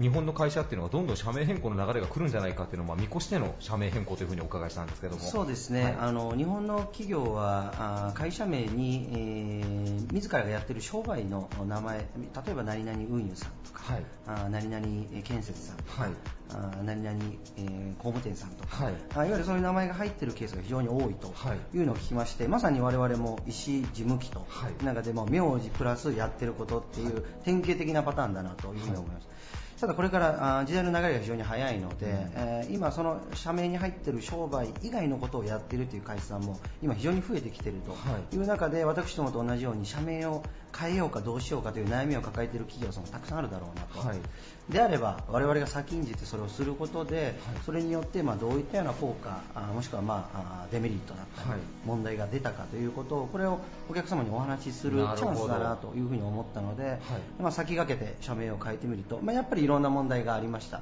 [0.00, 5.22] 日本の会社っていうのはどんどん社名変更の流れが来るんじゃないかっていうのを、まあ、見越しての社名変更というふうにお伺いしたんですけども。
[5.22, 5.96] そうですね、はい。
[6.00, 9.84] あの日本の企業はあ会社名に、えー
[10.14, 12.04] 自らがやっている商売の名前、例
[12.52, 14.04] えば何々運輸さんとか、はい。
[14.26, 14.86] あ何々
[15.22, 16.12] 建設さんとか、はい。
[16.50, 17.18] あ何々、
[17.56, 18.94] えー工務店さんとか、はい。
[19.14, 21.76] あいわゆるそういう名前が入っているケースが非常に多いとはい。
[21.76, 24.84] いうのを聞きまして、まさに我々も石井事務機と、はい。
[24.84, 29.28] 中でも名字プラスやってることっていう典型的なパターンだなというふうに思います。
[29.80, 40.42] ただこれから時代の流れが非常に早いので、えー今、その社名に入っている商売以外のことをやっているという会社さんも今、非常に増えてきているという中で、私どもと同じように社名を
[40.76, 44.18] 変えようかどうしようかという悩みを抱えている企業さんもたくさんあるだろうなと、はい。
[44.70, 51.58] であれば我々が先んじてそれをすることで、それによってまあどういったような効果あもしくはまああデメリットだったり、はい。
[51.84, 56.98] 問題が出たかということをこれをお客様にお話しするチャンスだなというふうに思ったので、
[57.38, 60.80] まあ、先駆けて社名を変えてみると、まあ、やっぱりいろんな問題がありました。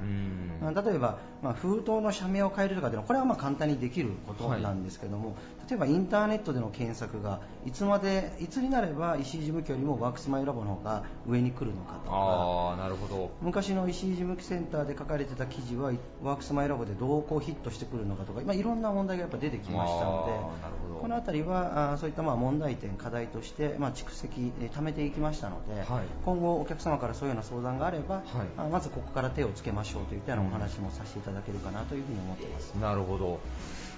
[0.60, 5.36] まあ例えば、まあ、封筒の社名を変えるとかというのはこれはまあ簡単にできることなんですけども、
[5.68, 13.30] 例えばインターネットでの検索がいつまでいつになれば石井事務局よりもワークスマイルラボの方が上に来るのかとかああ、なるほど。
[13.40, 15.92] 昔の石井事務機センターで書かれてた記事は
[16.22, 28.24] ワークスマイルラボでどうこうヒットしてくるのかとか、まあ、いろんな問題がやっぱ出てきましたのであーなるほどこの辺りはあーそういったまあ問題点課題として、まあ、蓄積、えー貯めていきましたので、はい今後お客様からそういうような相談があれば、はい
[28.56, 32.72] あまずここから手をつけましょうといったようなお話もさせていただけるかなというふうに思っています。
[32.80, 33.40] なるほど。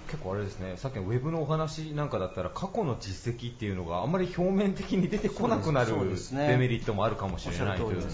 [0.08, 8.10] 結構あれですね、さっきのウェブのお話なんかだったら過去の実績っていうのがあんまり表面的に出てこなくなるデメリットもあるかもしれないというような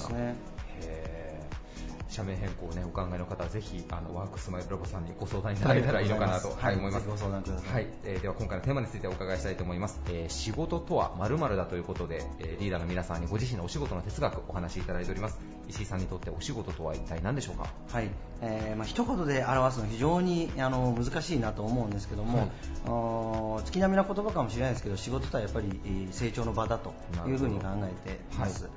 [2.10, 7.08] 社名変更をね、お考えの方はぜひあのワークスマイルラボさんにご相談いただけたらいいのかなと思います。
[7.72, 10.00] はい、えーでは今回のテーマについてお伺いしたいと思います。
[10.08, 15.59] えー仕事とは〇〇だということで、えーリーダーの皆さんにご自身のお仕事の哲学お話しいただいております。
[15.70, 17.72] 石井さんにとってお仕事とは一体何でしょうか？
[17.90, 18.10] はい、
[18.42, 22.50] えーまあ一言で表すのは非常にあの難しいなと思うんですけども、
[23.56, 23.64] はい。
[23.64, 26.92] 月並みな言葉かもしれないですけど仕事とはやっぱりえー成長の場だと
[27.26, 28.64] いうふうに考えています。
[28.64, 28.72] はい。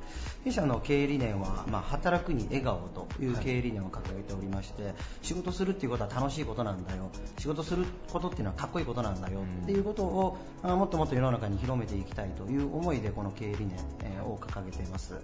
[0.46, 7.10] 弊社の経営理念は、まあ、働くに笑顔という経営理念を掲げておりまして、仕事するっていうことは楽しいことなんだよ。
[7.40, 13.70] 仕事することっていうのはかっこいいことなんだよっていうことを、あもっともっと世の中に広めていきたいという思いでこの経営理念、
[14.02, 15.16] えーを掲げています。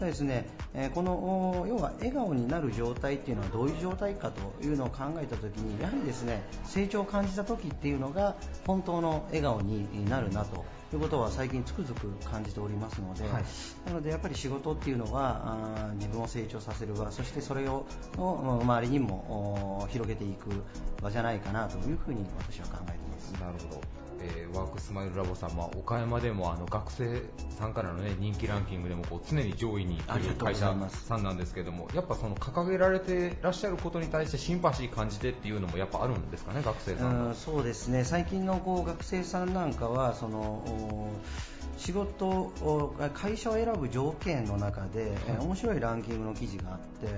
[0.00, 8.36] ですね、えーこのお要は笑顔になる状態っていうのはどういう状態かというのを考えたときにやはりですね成長を感じたときっていうのが
[8.66, 13.44] 本当の笑顔になるなということは最近つくづく感じておりますので、はい
[13.86, 17.84] なのでやっぱり仕事っていうのは自分を成長させる場そしてそれを
[18.16, 20.62] の周りにもお広げていく
[21.02, 23.32] 場じゃないかなというふうに私は考えています。
[23.32, 24.03] なるほど。
[24.24, 27.22] えーワークスマイルラボさんは岡山でもあの学生
[27.58, 38.04] さんからの、ね、人気ランキングでもこう常に上位に来る会社さんなんですけどもやっぱその掲げられてらっしゃることに対してシンパシー感じてっていうのもやっぱあるんですかね学生さんそうですね。
[38.04, 41.10] 最近のこう学生さんなんかはそのお
[41.76, 47.08] 仕事を会社を選ぶ条件の中で、えー面白いランキングの記事があって、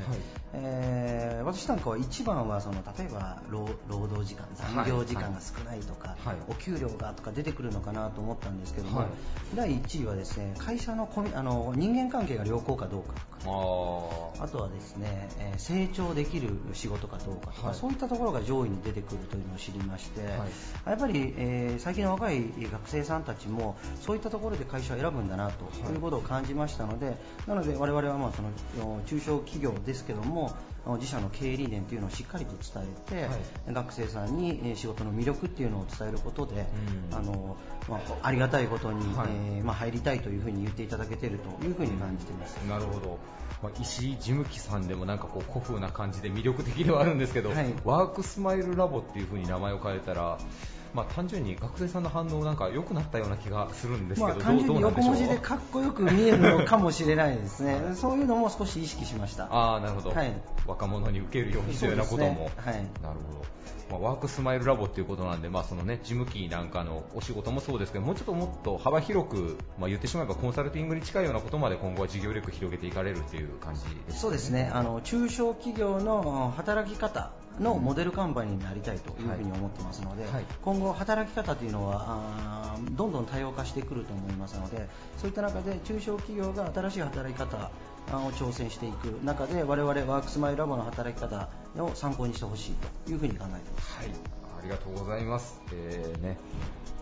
[0.53, 9.09] えー私なんかは一番はその例えば労労働時間残業時間が少ないとか、はいお給料がとか出てくるのかなと思ったんですけども、はい。
[9.55, 13.13] 第1位はですね会社のコミあの人間関係が良好かどうか。
[13.15, 13.27] とか
[14.41, 17.77] ああとはですね、えー成長できる仕事かどうかとか、はい。
[17.77, 20.31] そういったところが上位に出てくるというのを知りまして、はい。
[20.87, 22.43] やっぱり、えー最近の若い
[22.73, 27.17] 学生さんたちもそういったところで会社を選ぶんだなということを感じましたので、
[27.47, 30.46] なので我々はまあその中小企業ですけども
[30.95, 33.29] 自社の経営理念というのをしっかりと伝え
[33.69, 36.67] て、学生さんにえー仕事の魅力っていうのを伝えることで、
[37.13, 37.57] あの
[37.89, 39.29] まあ、ありがたいことに、はい。
[39.31, 42.57] えーまあ、入りたいというふうに言っていただけているというふうに感じています。
[42.69, 43.19] なるほど、
[43.63, 47.75] まあ、石井事務機さんでもなんかこう古風な感じで魅力的ではあるんですけど、はい。
[47.85, 50.39] ワークスマイルラボっていう風に名前を変えたら、
[50.95, 59.45] まあ、単純に学生さんの反応なんか良くなったような気がするんですけど、まあ、単純に横文字でかっこよく見えるのかもしれないですね、そういうのも少し意識しました。
[59.45, 60.33] ああなるほど、はい。
[60.67, 62.51] 若者に受けるようにというようなことも、ね。
[62.57, 62.75] はい。
[62.75, 63.45] なるほど、
[63.91, 74.71] まあ、ワークスマイルラボっていうことなんで、まあそのね、事務機なんかのお仕事もそうですけど、もうちょっともっと幅広く、まあ、言ってしまえばコンサルティングに近いようなことまで今後は事業力広げていかれるっていう感じですそうですね。
[74.73, 80.45] あの中小企業の働き方のモデルカンパニーになりたいというふうに思ってますので、はい。
[80.63, 87.71] 今後、働き方というのはどんどん多様化してくると思いますのでそういった中で中小企業が新しい働き方
[88.13, 91.49] あを挑戦していく中で我々ワークスマイルラボの働き方
[91.79, 93.99] を参考にしてほしいというふうに考えています。
[93.99, 95.61] はい、ありがとうございます。
[95.73, 96.39] えーね、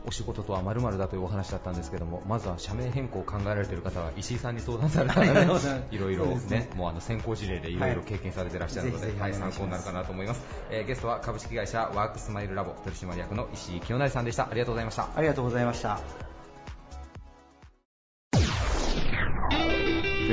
[0.06, 10.42] お仕事とは〇〇だというお話だったんですけども、まずは社名変更を考えられている方は石井さんに相談されたら ねいろいろねね、もうあの先行事例でいろいろ経験されていらっしゃるので、はいはい、参考になるかなと思います。
[10.70, 14.48] えーゲストは株式会社ワークスマイルラボ取締役の石井清成さんでした。
[14.50, 15.08] ありがとうございました。
[15.14, 16.00] ありがとうございました。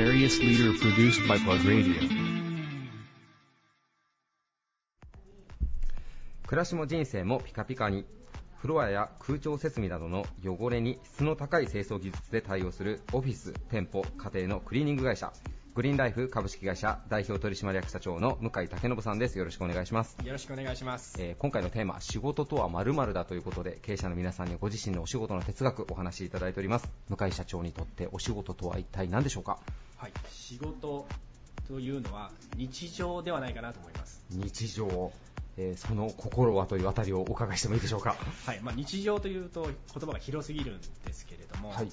[0.02, 1.94] Various leader produced by Plug Radio.
[6.44, 8.04] 暮らしも人生もピカピカに。
[8.56, 15.32] フロアや空調設備などの汚れに質の高い清掃技術で対応するオフィス、店舗、家庭のクリーニング会社。
[15.74, 19.38] グリーンライフ株式会社代表取締役社長の向井武信さんです。
[19.38, 21.16] よろしくお願いします、よろしくお願いします。
[21.18, 26.90] えー今回のテーマ仕事とは〇〇だということで経営者の皆さんにご自身のお仕事の哲学お話しいただいております。
[27.08, 29.58] 向井社長にとってお仕事とは一体何でしょうか？
[30.02, 31.06] はい、仕事
[31.68, 34.20] というのは日常ではないかなと思います。
[34.30, 35.12] 日常、
[35.56, 38.16] えーその心はというあたりをお伺いしてもいいでしょうか。
[38.44, 41.88] はい、まあ日常というと言葉が広すぎるんですけれども、はい。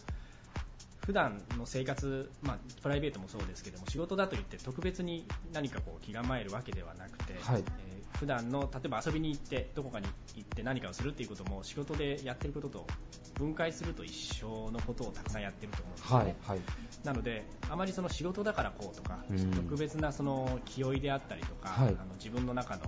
[1.05, 7.61] 普段の生活、まあプライベートもそうですけども、仕事だといって特別に何かこう気構えるわけではなくて、はい。
[7.61, 12.87] えー普段の例えば遊びに行ってどこかに行って何かをするっていうことも仕事でやってることと
[13.35, 16.35] 分解すると一緒のことをたくさんやってると思うんですよね。
[16.45, 17.05] はいはい。
[17.05, 19.51] なので、あまりその仕事だからこうとか、うん。
[19.51, 21.87] 特別なその気負いであったりとか、はい。
[21.87, 22.81] あの自分の中の、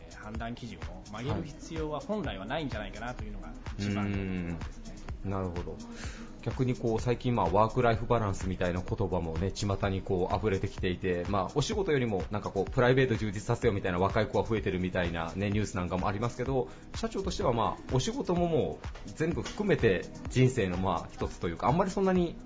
[0.00, 4.58] えー判断基準を曲げる必要は本来はないんじゃないかなというのが一番のうん。
[5.24, 5.76] なるほど
[6.44, 22.36] 逆にこう最近まあワークライフバランスみたいな言葉もね巷にこう溢れてきていて、まあ、お仕事よりもなんかこうプライベート充実させようみたいな若い子が増えてるみたいな、ね、ニュースなんかもありますけど社長としてはまあお仕事ももう全部含めて人生のまあ一つというかあんまりそんなに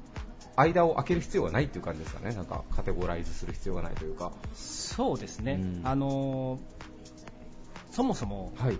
[0.57, 2.35] 間を空ける必要がないっていう感じですかね。
[2.35, 4.33] なんかカテゴライズする必要がないというか。
[4.55, 5.81] そうですね、うん。
[5.85, 6.89] あのー
[7.99, 8.79] そもそも、はい。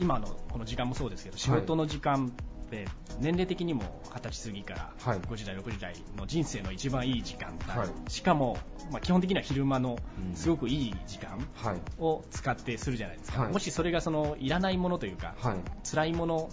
[0.00, 2.86] 今のこの時間もそうですけど、仕事の時間って
[3.20, 5.18] 年齢的にも20歳過ぎからはい。
[5.20, 8.10] 50代、60代の人生の一番いい時間帯、はい。
[8.10, 8.58] しかも、
[8.90, 10.34] まあ、基本的には昼間のうん。
[10.34, 11.80] すごくいい時間はい。
[11.98, 13.52] を使ってするじゃないですか、はい。
[13.52, 15.56] もしそれがそのいらないものというか、はい。
[15.88, 16.50] 辛いもの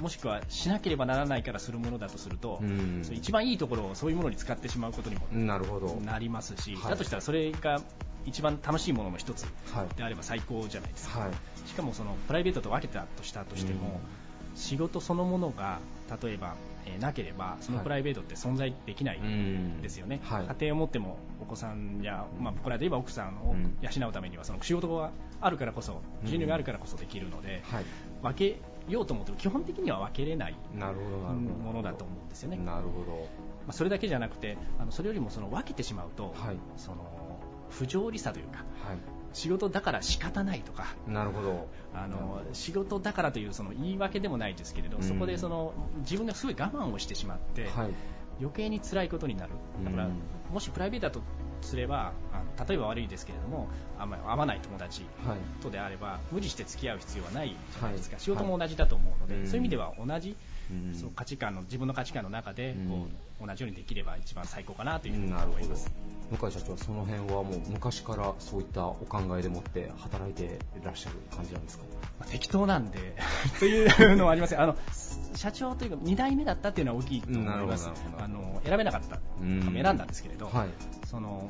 [0.00, 3.02] もしくはしなければならないからするものだとすると、うん。
[3.12, 5.26] 一番いいところをそういうものに使ってしまうことにも
[6.00, 6.90] なりますし、はい。
[6.92, 7.82] だとしたらそれが
[8.26, 11.30] 一番楽しいものの一つはいであれば最高じゃないですか、はい。
[11.68, 14.00] しかもそのプライベートと分けたとしたとしても、
[14.54, 15.78] 仕事そのものが
[16.22, 19.80] 例えば、えーなければそのはいプライベートって存在できないうん。
[19.80, 20.46] ですよね、はい。
[20.46, 23.76] 家庭を持ってもお子さんや、まあ、これで言えば奥さんをうん。
[23.80, 27.84] 養うためにはその仕事があるからこそ収入があるからこそできるので、はい。
[28.22, 32.56] 分けようと思っても基本的には分けれないものだと思うんですよね。
[32.56, 33.28] なるほど。
[33.66, 36.56] まあ、それだけじゃなくてあのそれよりもその分けてしまうと、はい。
[36.76, 37.40] その
[37.70, 38.98] 不条理さというかはい
[39.32, 40.94] 仕事だから仕方ないとか。
[41.06, 41.68] なるほど。
[41.94, 45.02] あの仕事だからというその言い訳でもないですけれど、うん。
[45.02, 47.90] そこでその自分がすごい我慢をしてしまって、はい。
[48.40, 49.52] 余計に辛いことになる。
[49.84, 50.12] だから、うん
[50.50, 51.20] もしプライベートだと
[51.62, 53.68] すればあ例えば悪いですけれども
[53.98, 55.38] あんまり合わない友達はい。
[55.62, 58.22] とであれば無理して付き合う必要はないじゃないですか、はい。
[58.22, 59.46] 仕事も同じだと思うので、はい。
[59.46, 60.36] そういう意味では同じ、
[60.70, 60.94] うん。
[60.94, 62.88] その価値観の自分の価値観の中でうん。
[62.88, 63.06] こ
[63.42, 65.90] う、同じようにできれば一番最高かなというふうに思います。
[66.30, 70.44] 向井社長はその辺はもう昔からそういったお考えでもって働いて
[70.80, 71.84] いらっしゃる感じなんですか？
[72.20, 73.16] まあ適当なんで
[73.58, 74.76] というのはありませんあの
[75.34, 77.90] 社長というか2代目だったっていうのは大きいと思います。
[78.18, 79.18] あの選べなかった。
[79.40, 79.62] うん。
[79.72, 80.68] 選んだんですけれど、はい。
[81.06, 81.48] その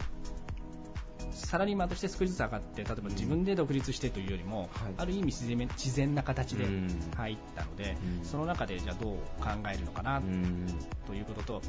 [1.32, 4.68] サラリーマンとして少しずつ上がって例えば自分で独立してというよりも、はい。
[4.98, 6.88] ある意味自然自然な形でうん。
[7.16, 8.24] 入ったので、うん。
[8.24, 10.66] その中でじゃあどう考えるのかなうん。
[11.06, 11.62] ということと、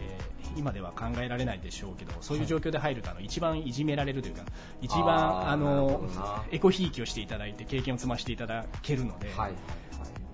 [0.00, 4.42] えー今では考えられないでしょうけどそういう状況で入るとあの一番いじめられるというか
[4.80, 6.08] 一番あの
[6.50, 9.36] エコひいきをしていただいて経験を積ませていただけるので、はい。
[9.38, 9.52] はい。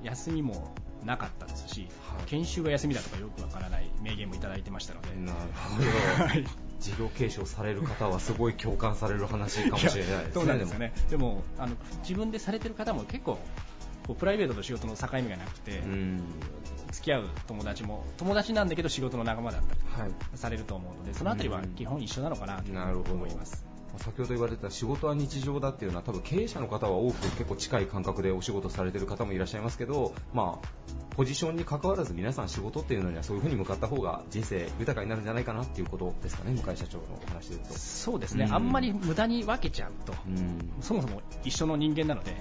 [0.04, 0.74] 休みも
[1.04, 2.24] なかったですし、はい。
[2.26, 6.24] 研修が休みだとかよくわからない名言もいただいてましたので、なるほど。
[6.24, 6.44] はい
[6.82, 10.30] 事業継承される方はすごい共感される話かもしれないですね。
[10.34, 10.92] そうなんですよね。
[11.10, 13.38] でもあの自分でされてる方も結構
[14.06, 16.22] こうプライベートと仕事の境目がなくて、うん。
[16.90, 20.12] 付き合う友達も友達なんだけど仕事の仲間だったりはい。
[20.34, 23.71] されると思うのでそのあたりは基本一緒なのかなと思います。
[23.98, 30.68] 先ほど言われてた仕事は日常だっていうのは多分経営者の方は多く結構近い感覚でお仕事されてる方もいらっしゃいますけど、まあ、
[31.14, 37.74] ポジションに関わらず皆さん仕事っていうのにはそういうふうに向かった方が人生豊かになるんじゃないかなっていうことですかね、向井社長のお話で言うと。
[37.78, 40.14] そうですね、うんあんまり無駄に分けちゃうと、
[40.80, 42.36] そもそも一緒の人間なので、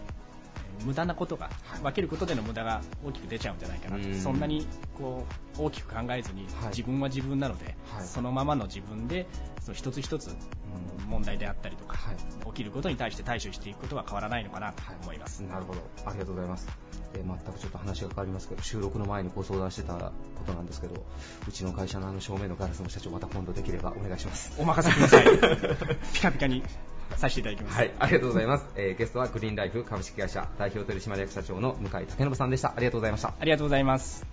[0.86, 1.50] 無駄なことが、
[1.82, 4.16] 分けることでの無駄が大きく出ちゃうんじゃないかなと、うん。
[4.16, 4.68] そんなに
[4.98, 5.26] こ
[5.58, 9.28] う大きく考えずに、自分は自分なので、そのままの自分で、
[9.62, 10.36] その一つ一つ
[11.08, 11.98] 問題であったりとか、
[12.48, 15.42] 起きることに対して対処していくことは変わらないのかなと思います。
[15.42, 16.68] なるほど、ありがとうございます。
[17.14, 20.12] えー全くちょっと話が変わりますけど、収録の前にご相談してたこ
[20.46, 21.06] となんですけど、
[21.48, 24.54] うちの会社のあの正面のガラスの社長、また今度できればお願いします。
[24.58, 25.26] お任せください。
[26.14, 26.64] ピカピカに
[27.18, 27.78] させていただきます。
[27.78, 28.66] はい、ありがとうございます。
[28.76, 32.74] えーゲストはグリーンライフ株式会社代表取締役社長の向井武信さんでした。
[32.76, 33.34] ありがとうございました。
[33.40, 34.26] ありがとうございます。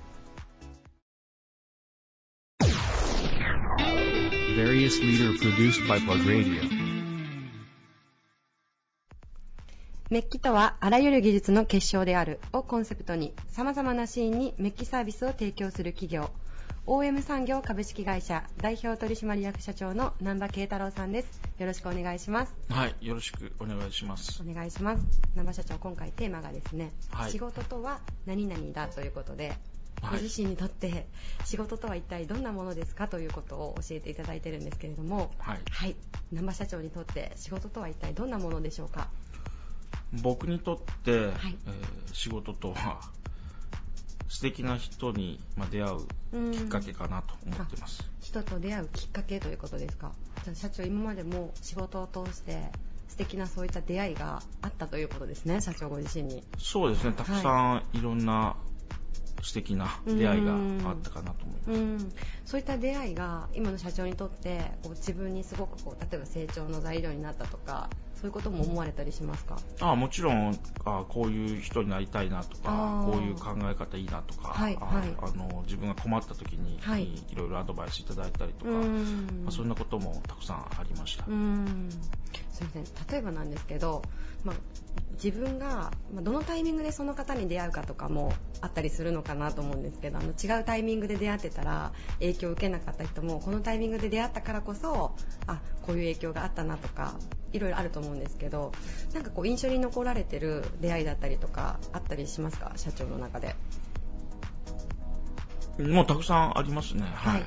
[4.58, 6.88] Various leader produced by Plug Radio.
[10.10, 16.30] メッキとはあらゆる技術の結晶であるをコンセプトに様々なシーンにメッキサービスを提供する企業
[16.90, 21.40] OM 産業株式会社代表取締役社長の南波慶太郎さんです。
[21.58, 22.54] よろしくお願いします。
[22.70, 24.42] はい、よろしくお願いします。
[24.42, 25.04] お願いします。
[25.34, 27.30] 南波社長今回テーマがですね、はい。
[27.30, 29.52] 仕事とは何々だということで、
[30.00, 30.16] はい。
[30.16, 31.06] ご自身にとって
[31.44, 35.94] 仕事とは一体どんなものですかということを教えていただいてるんですけれどもはい、はい。
[36.32, 39.08] 南波社長にとって仕事とは一体どんなものでしょうか？
[40.22, 41.32] 僕にとって、えー
[42.14, 43.02] 仕事とは
[44.28, 48.04] 素敵な人にまあ出会うきっかけかなと思ってます。
[48.20, 50.12] 人と出会うきっかけということですか？
[50.44, 52.62] じゃあ社長今までも仕事を通して
[53.08, 56.44] 素敵なそういった出会いがあったということですね社長ご自身に。
[56.58, 58.56] そうですね、たくさんいろんな
[59.42, 61.70] 素敵な出会いがあったかなと思います。
[61.70, 62.12] うん。
[62.44, 67.88] そういった出会いが今の社長にとってこう自分にすごくこう例えば成長の材料になったとか
[68.20, 69.56] そういうことも思われたりしますか？
[69.80, 75.14] あもちろんあこういう人になりたいなとかこういう考え方いいなとか、あはいはい。
[75.22, 77.04] あの自分が困った時に、はい。
[77.04, 79.42] い、ろいろアドバイスいただいたりとか、うん。
[79.44, 81.24] まあ、そんなこともたくさんありました。
[81.28, 81.88] うん。
[82.52, 82.84] すみません。
[83.12, 84.02] 例えばなんですけど、
[84.44, 84.56] まあ、
[85.22, 95.12] 自分がまあどのタイミングでその方に出会うかとかもあったりするのかなと思うんですけどあの違うタイミングで出会ってたら影響を受けなかった人もこのタイミングで出会ったからこそ
[95.46, 97.14] あこういう影響があったなとか
[97.52, 98.72] いろいろあると思うんですけど
[99.14, 102.72] なんかこう印象に残られてる出会いだったりとかあったりしますか？
[102.76, 103.56] 社長の中で。
[105.78, 107.02] もうたくさんありますね。
[107.02, 107.44] はい。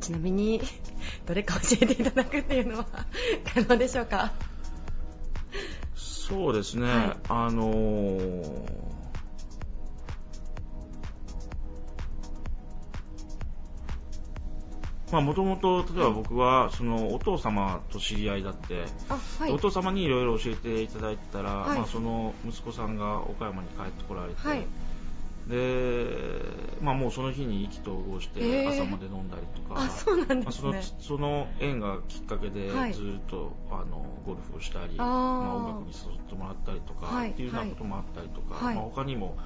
[0.00, 0.60] ちなみに
[1.26, 2.86] どれか教えていただくっていうのは
[3.54, 4.32] 可能でしょうか？
[5.94, 8.92] そうですね、はいあのー
[15.12, 19.52] まあもともと例えば僕はそのお父様と知り合いだって、あはい。
[19.52, 21.78] お父様にいろいろ教えていただいてたら、はい。
[21.78, 24.66] まあ、その息子さんが岡山に帰ってこられて、はい。
[25.48, 26.40] で、
[26.80, 30.70] まあ、もうその日に意気投合して朝まで飲んだりとか、あそうなんですね。
[30.72, 32.94] まあそのその縁がきっかけではい。
[32.94, 37.32] ずっと、あのゴルフをしたり、まあ、音楽に誘ってもらったりとか、はい。
[37.32, 38.74] っていうようなこともあったりとか、はい。
[38.74, 39.36] まあ、他にも、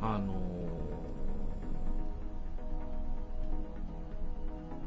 [0.00, 1.11] あのー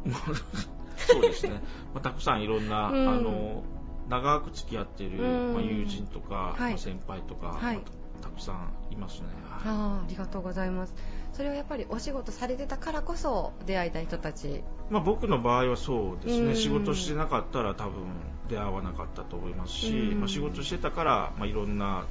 [0.97, 1.61] そうですね、
[1.93, 3.09] まあ、たくさんいろんな、うん。
[3.09, 3.63] あの
[4.09, 5.53] 長く付き合っている、うん。
[5.53, 6.71] まあ、友人とか、はい。
[6.71, 7.75] まあ、先輩とか、はい。
[7.75, 9.27] まあたくさんいますね。
[9.65, 10.95] あーありがとうございます。
[11.33, 14.63] それはやっぱりお仕事されてたからこそ出会えた人たち。
[14.89, 16.47] まあ、僕の場合はそうですうん。
[16.47, 17.93] ね、仕事してなかったら多分
[18.49, 20.19] 出会わなかったと思いますし、うん。
[20.19, 22.05] まあ、仕事してたから、まあ、いろんな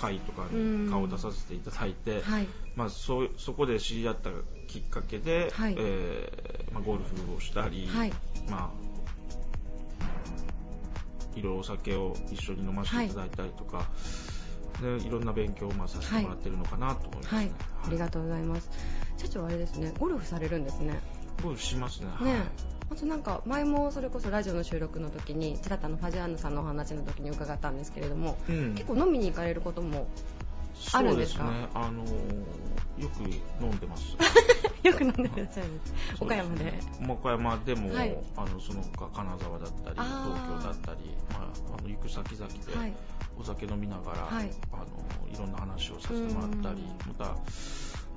[0.00, 2.46] 会とかうんに顔を出させていただいて、はい。
[2.74, 4.30] まあ、そそこで知り合った
[4.66, 5.74] きっかけで、はい。
[5.78, 8.12] えーまあ、ゴルフをしたり、はい。
[8.48, 8.90] まあ、
[11.38, 13.86] いろいろお酒を一緒に飲ませていただいたりとか、
[14.80, 17.38] でいろんな勉強をまあさせてもらってるのかなと思いますね。
[17.38, 17.50] はい。
[17.86, 18.70] ありがとうございます。
[19.18, 19.92] 社長はあれですね。
[19.98, 20.98] ゴルフされるんですね。
[21.42, 22.06] ゴルフしますね。
[22.06, 22.44] ね
[22.90, 28.74] あとなんか前もそれこそラジオの収録の時にちらっとあのファジアンヌさんのお話の時に伺ったんですけれども、うん。
[28.74, 30.08] 結構飲みに行かれることも
[30.92, 31.44] あるんですか？
[31.44, 31.68] そうですね。
[31.74, 32.02] あの
[32.98, 33.22] よく
[33.62, 34.16] 飲んでます。
[34.82, 35.94] よく飲んでらっしゃるんです。
[36.18, 36.80] 岡山で。
[37.08, 38.16] 岡山でも、はい。
[38.36, 40.08] あのその他金沢だったり東
[40.48, 42.92] 京だったり、まあ、あの行く先々ではい。
[43.38, 44.50] お酒飲みながら、はい。
[44.72, 47.36] あのいろんな話をさせてもらったりまた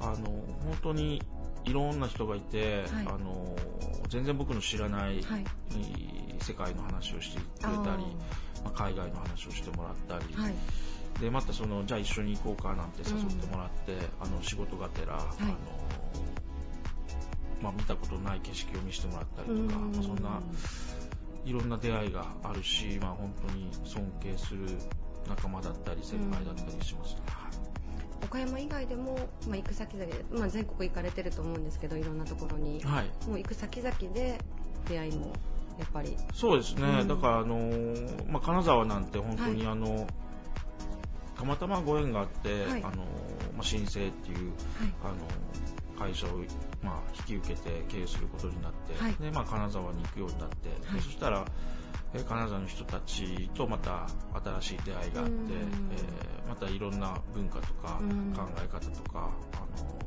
[0.03, 1.21] あの本当に
[1.65, 3.07] いろんな人がいて、はい。
[3.07, 3.55] あの
[4.09, 5.45] 全然僕の知らない、はい。
[6.39, 8.05] 世界の話をしてくれたり、
[8.63, 10.53] まあ、海外の話をしてもらったり、はい。
[11.21, 15.25] でまたそのじゃあ一緒に行こうかなんて誘ってもらって、あの仕事がてら、あの
[17.61, 19.91] まあ、見たことない景色を見せてもらったりとか、うん。
[19.93, 20.41] まあ、そんな
[21.45, 24.67] いろんな出会いがあるし、まあ、本当に尊敬する
[25.29, 27.21] 仲間だったり先輩だったりしますね、
[28.24, 29.17] 岡山以外でも、
[29.47, 34.38] まあ、行く先々で、まあ、全国行かれてると思うんですけどいろんなところに、はい、もう行く先々で
[34.88, 35.34] 出会いも
[35.80, 36.15] やっぱり。
[36.34, 40.07] そうですね、うん、だから、あのー、まあ、金沢なんて本当にあの、はい、
[41.38, 43.03] たまたまご縁があって、はい、あの
[43.55, 44.51] まあ、新生っていう、
[45.03, 45.15] あの
[45.97, 46.30] 会社を、
[46.82, 51.45] まあ、引き受けて経営することになって、でまあ、金沢に行くようになって、でそしたら
[52.22, 54.07] 金沢の人たちとまた
[54.61, 57.99] 新しい出会いがあって、えー、またいろんな文化とか
[58.36, 59.99] 考え方とか、あの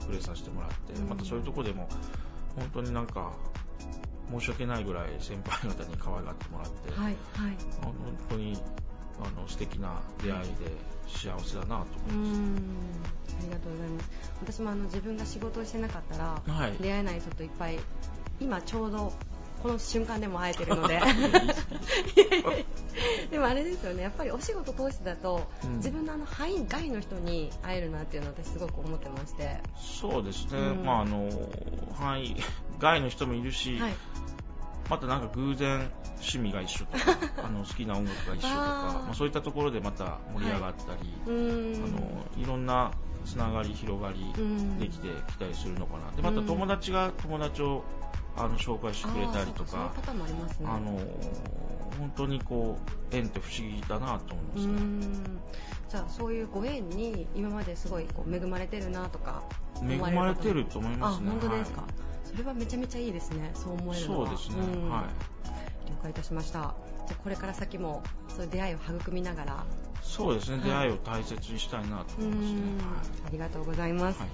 [0.00, 1.88] 触れさせてもらって、またそういうとこでも
[2.56, 3.32] 本当になんか
[4.30, 7.16] 申し訳ないぐらい先輩方に可愛がってもらって、はいはい、
[7.82, 7.94] 本
[8.30, 8.58] 当に
[9.20, 10.48] あの素敵な出会いで
[11.06, 12.40] 幸せだなと思います
[13.40, 14.10] ありがとうございます。
[14.40, 17.78] 私もあの自分が仕事をしてなかったら、はい、出会えない人といっぱい
[18.40, 19.12] 今ちょうど
[19.62, 21.00] この瞬間でも会えてるので。
[23.30, 24.02] でもあれですよね。
[24.02, 29.62] やっぱりお仕事通してだと、うん、自分のあの範囲外の人に会えるなっていうのを私すごく思ってまして。
[29.76, 31.30] そうですね、うん、まああの
[31.94, 32.36] 範囲
[32.78, 33.94] 外の人もいるし、はい、
[34.90, 42.92] またなんか偶然趣味が一緒とか あの好きな音楽が一緒とかまあ、そういったところでまた盛り上がったり、はい、あのいろんな
[43.24, 44.32] つながり広がり
[44.78, 46.10] できてきたりするのかな。
[46.12, 47.84] でまた友達が友達を
[48.36, 49.92] あの紹介してくれたりとか
[50.64, 50.98] あの
[51.98, 52.78] 本当にこ
[53.12, 55.40] う縁って不思議だなと思いますね
[55.90, 59.42] じゃあそういうご縁に今まですごいこう恵まれてるなとか
[59.86, 61.30] 恵まれてると思いますね。
[61.30, 61.90] 本当ですか、はい、
[62.24, 63.50] それはめちゃめちゃいいですね。
[63.54, 64.26] そう思えるのは。
[64.28, 64.56] そうですね、
[64.88, 65.90] はい。
[65.90, 66.74] 了解いたしました。
[67.06, 69.66] じゃあこれから先もそういう出会いを育みながら。
[70.02, 72.60] そうですね、はい、出会いを大切にしたいなと思いますね、
[73.26, 74.28] ありがとうございます、はい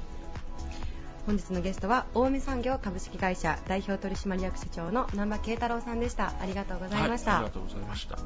[1.29, 6.33] 本日のゲストは近江産業株式会社代表取締役社長の南波慶太郎さんでした。
[6.41, 8.17] ありがとうございました、はい、ありがとうございました.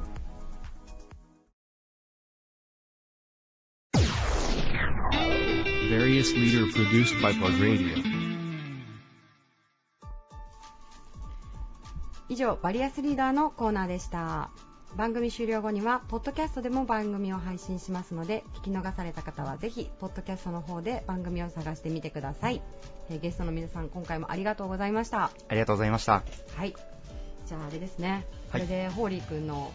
[12.29, 14.49] 以上バリアスリーダーのコーナーでした
[14.95, 22.61] 番組終了後にはポッドキャストでも番組を配信しますので聞き逃された方はぜひポッドキャストの方で番組を探してみてください、
[23.09, 25.25] えー、ゲストの皆さん今回もありがとうございました。
[25.25, 26.21] ありがとうございました。
[26.55, 26.75] はい。
[27.47, 29.71] じゃああれですね、これでホーリー君の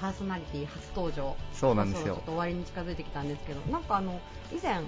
[0.00, 1.34] パーソナリティ初登場。
[1.54, 2.16] そうなんですよ。
[2.16, 4.20] ちょっと終わりに近づいてきたんですけどなんかあの
[4.52, 4.82] 以前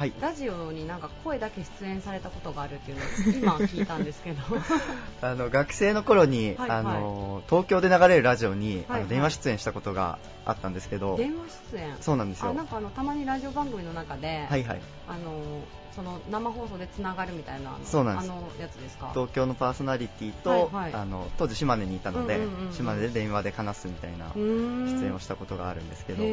[0.00, 4.38] はい、ラジオになんか声だけ出演されたことがあるっていうのを今聞いたんですけど。
[5.20, 11.18] あの学生の頃に、はいはい、あの東京で流れるラジオに、はいはい、あの電話出演したことがあったんですけど。
[11.18, 11.96] 電話出演？
[12.00, 12.54] そうなんですよ。
[12.54, 15.34] なんかあのたまにラジオ番組の中で、はいはい、あの
[15.94, 18.30] その生放送でつながるみたいなそうなんです。
[18.30, 19.10] あのやつですか？
[19.12, 26.24] 東京のパーソナリティと、はいはい、あの当時島根にいたので、うんうんうん、島根で電話で話すみたいな出演をしたことがあるんですけど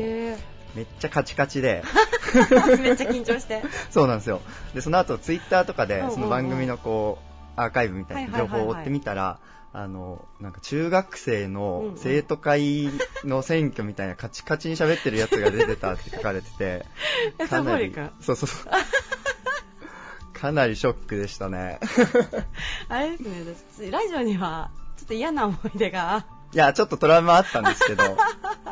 [0.75, 1.83] めっちゃカチカチで。
[2.79, 3.63] めっちゃ緊張して。
[3.89, 4.41] そうなんですよ。
[4.73, 7.19] でその後ツイッターとかでその番組のこ
[7.57, 9.39] うアーカイブみたいな情報を追ってみたら、
[9.73, 12.89] あのなんか中学生の生徒会
[13.23, 16.85] の選挙みたいなカチカチに喋ってるやつが出てたって書かれてて
[17.49, 18.71] かなりそうそうそう。
[20.33, 21.79] かなりショックでしたね。
[22.89, 26.25] あれですねラジオにはちょっと嫌な思い出が。
[26.53, 28.15] いやちょっとトラウマあったんですけど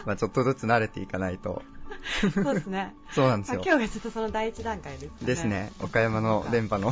[0.05, 1.61] まあちょっとずつ慣れていかないと
[2.33, 2.93] そうですね。
[3.11, 3.61] そうなんですよ。
[3.65, 5.09] 今日がちょっとその第一段階ですね。
[5.21, 5.71] ですね。
[5.81, 6.91] 岡山の電波の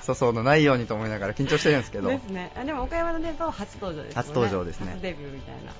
[0.00, 2.08] 粗相のないようにと思いながら緊張してるんですけど。
[2.08, 2.52] ですね。
[2.64, 4.14] でも岡山の電波は初登場ですね。
[4.16, 4.98] 初登場ですね。
[5.00, 5.72] デビューみたいな。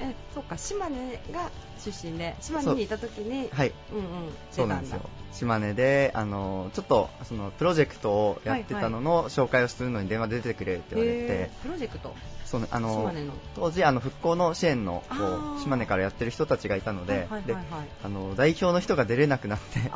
[0.00, 3.72] え、そっか、島根が出身で、島根にいた時に、はい。
[3.92, 4.04] うんうん。
[4.50, 5.00] そうなんですよ。
[5.32, 11.50] 島根で、あの、ちょっと、その、プロジェクトをやってたのの紹介をするのに電話出てくれって言われて。
[11.62, 12.14] プロジェクト？
[12.44, 13.12] そうあの
[13.56, 15.14] 当時あの復興の支援のこ
[15.58, 17.56] う島根からやってる人たちがいたので、で
[18.04, 19.90] あの代表の人が出れなくなって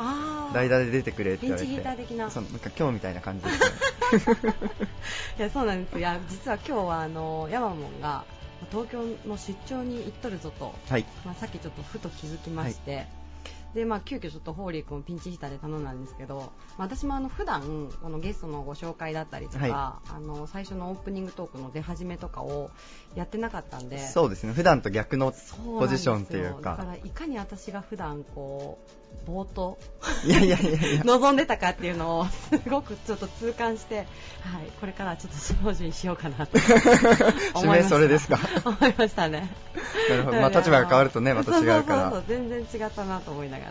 [0.53, 1.69] 代打で出てくれって言われて。
[2.29, 4.49] そうなんか今日みたいな感じですね。
[5.39, 5.97] いやそうなんです。
[5.99, 8.25] いや実は今日はあのヤマモンが
[8.71, 11.05] 東京の出張に行っとるぞと、はい。
[11.25, 13.07] まあ、さっきちょっとふと気づきまして、はい。
[13.73, 22.71] で、まあ、急遽ちょっとホーリー君をピンチヒッターで頼んだんですけど、まあ、私もあの普段このゲストのご紹介だったりとか、はい、あの最初のオープニングトークの出始めとかを
[23.15, 23.99] やってなかったんで。
[23.99, 24.53] そうですね。
[24.53, 25.33] 普段と逆の
[25.79, 26.71] ポジションっていうか。
[26.71, 28.91] だからいかに私が普段こう
[29.27, 29.77] 冒頭。
[30.25, 31.03] いやいやいやいや。
[31.03, 34.05] 望んでたかっていうのをすごくちょっと痛感して、はい、
[34.79, 36.57] これからちょっとスムージーにしようかなと。
[37.55, 38.39] 思いまそれですか？
[38.65, 39.49] 思いましたね。
[40.09, 43.65] なるほど、まあ、立場が変わるとねまた違うからそう全然違ったなと思いなが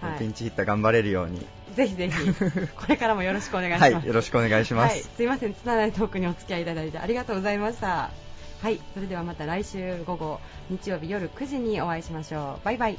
[0.00, 1.46] ら、はい、ピンチヒッター頑張れるように。
[1.74, 2.14] ぜひぜひ
[2.76, 5.54] これからもよろしくお願いします、はい、よろしくお願いします、はい、すいません。
[5.54, 8.10] つながりトークにお付き合いいただいてありがとうございました。
[8.62, 8.78] はい。
[8.94, 10.38] それではまた来週午後、
[10.70, 12.64] 日曜日夜9時にお会いしましょう。
[12.64, 12.98] バイバイ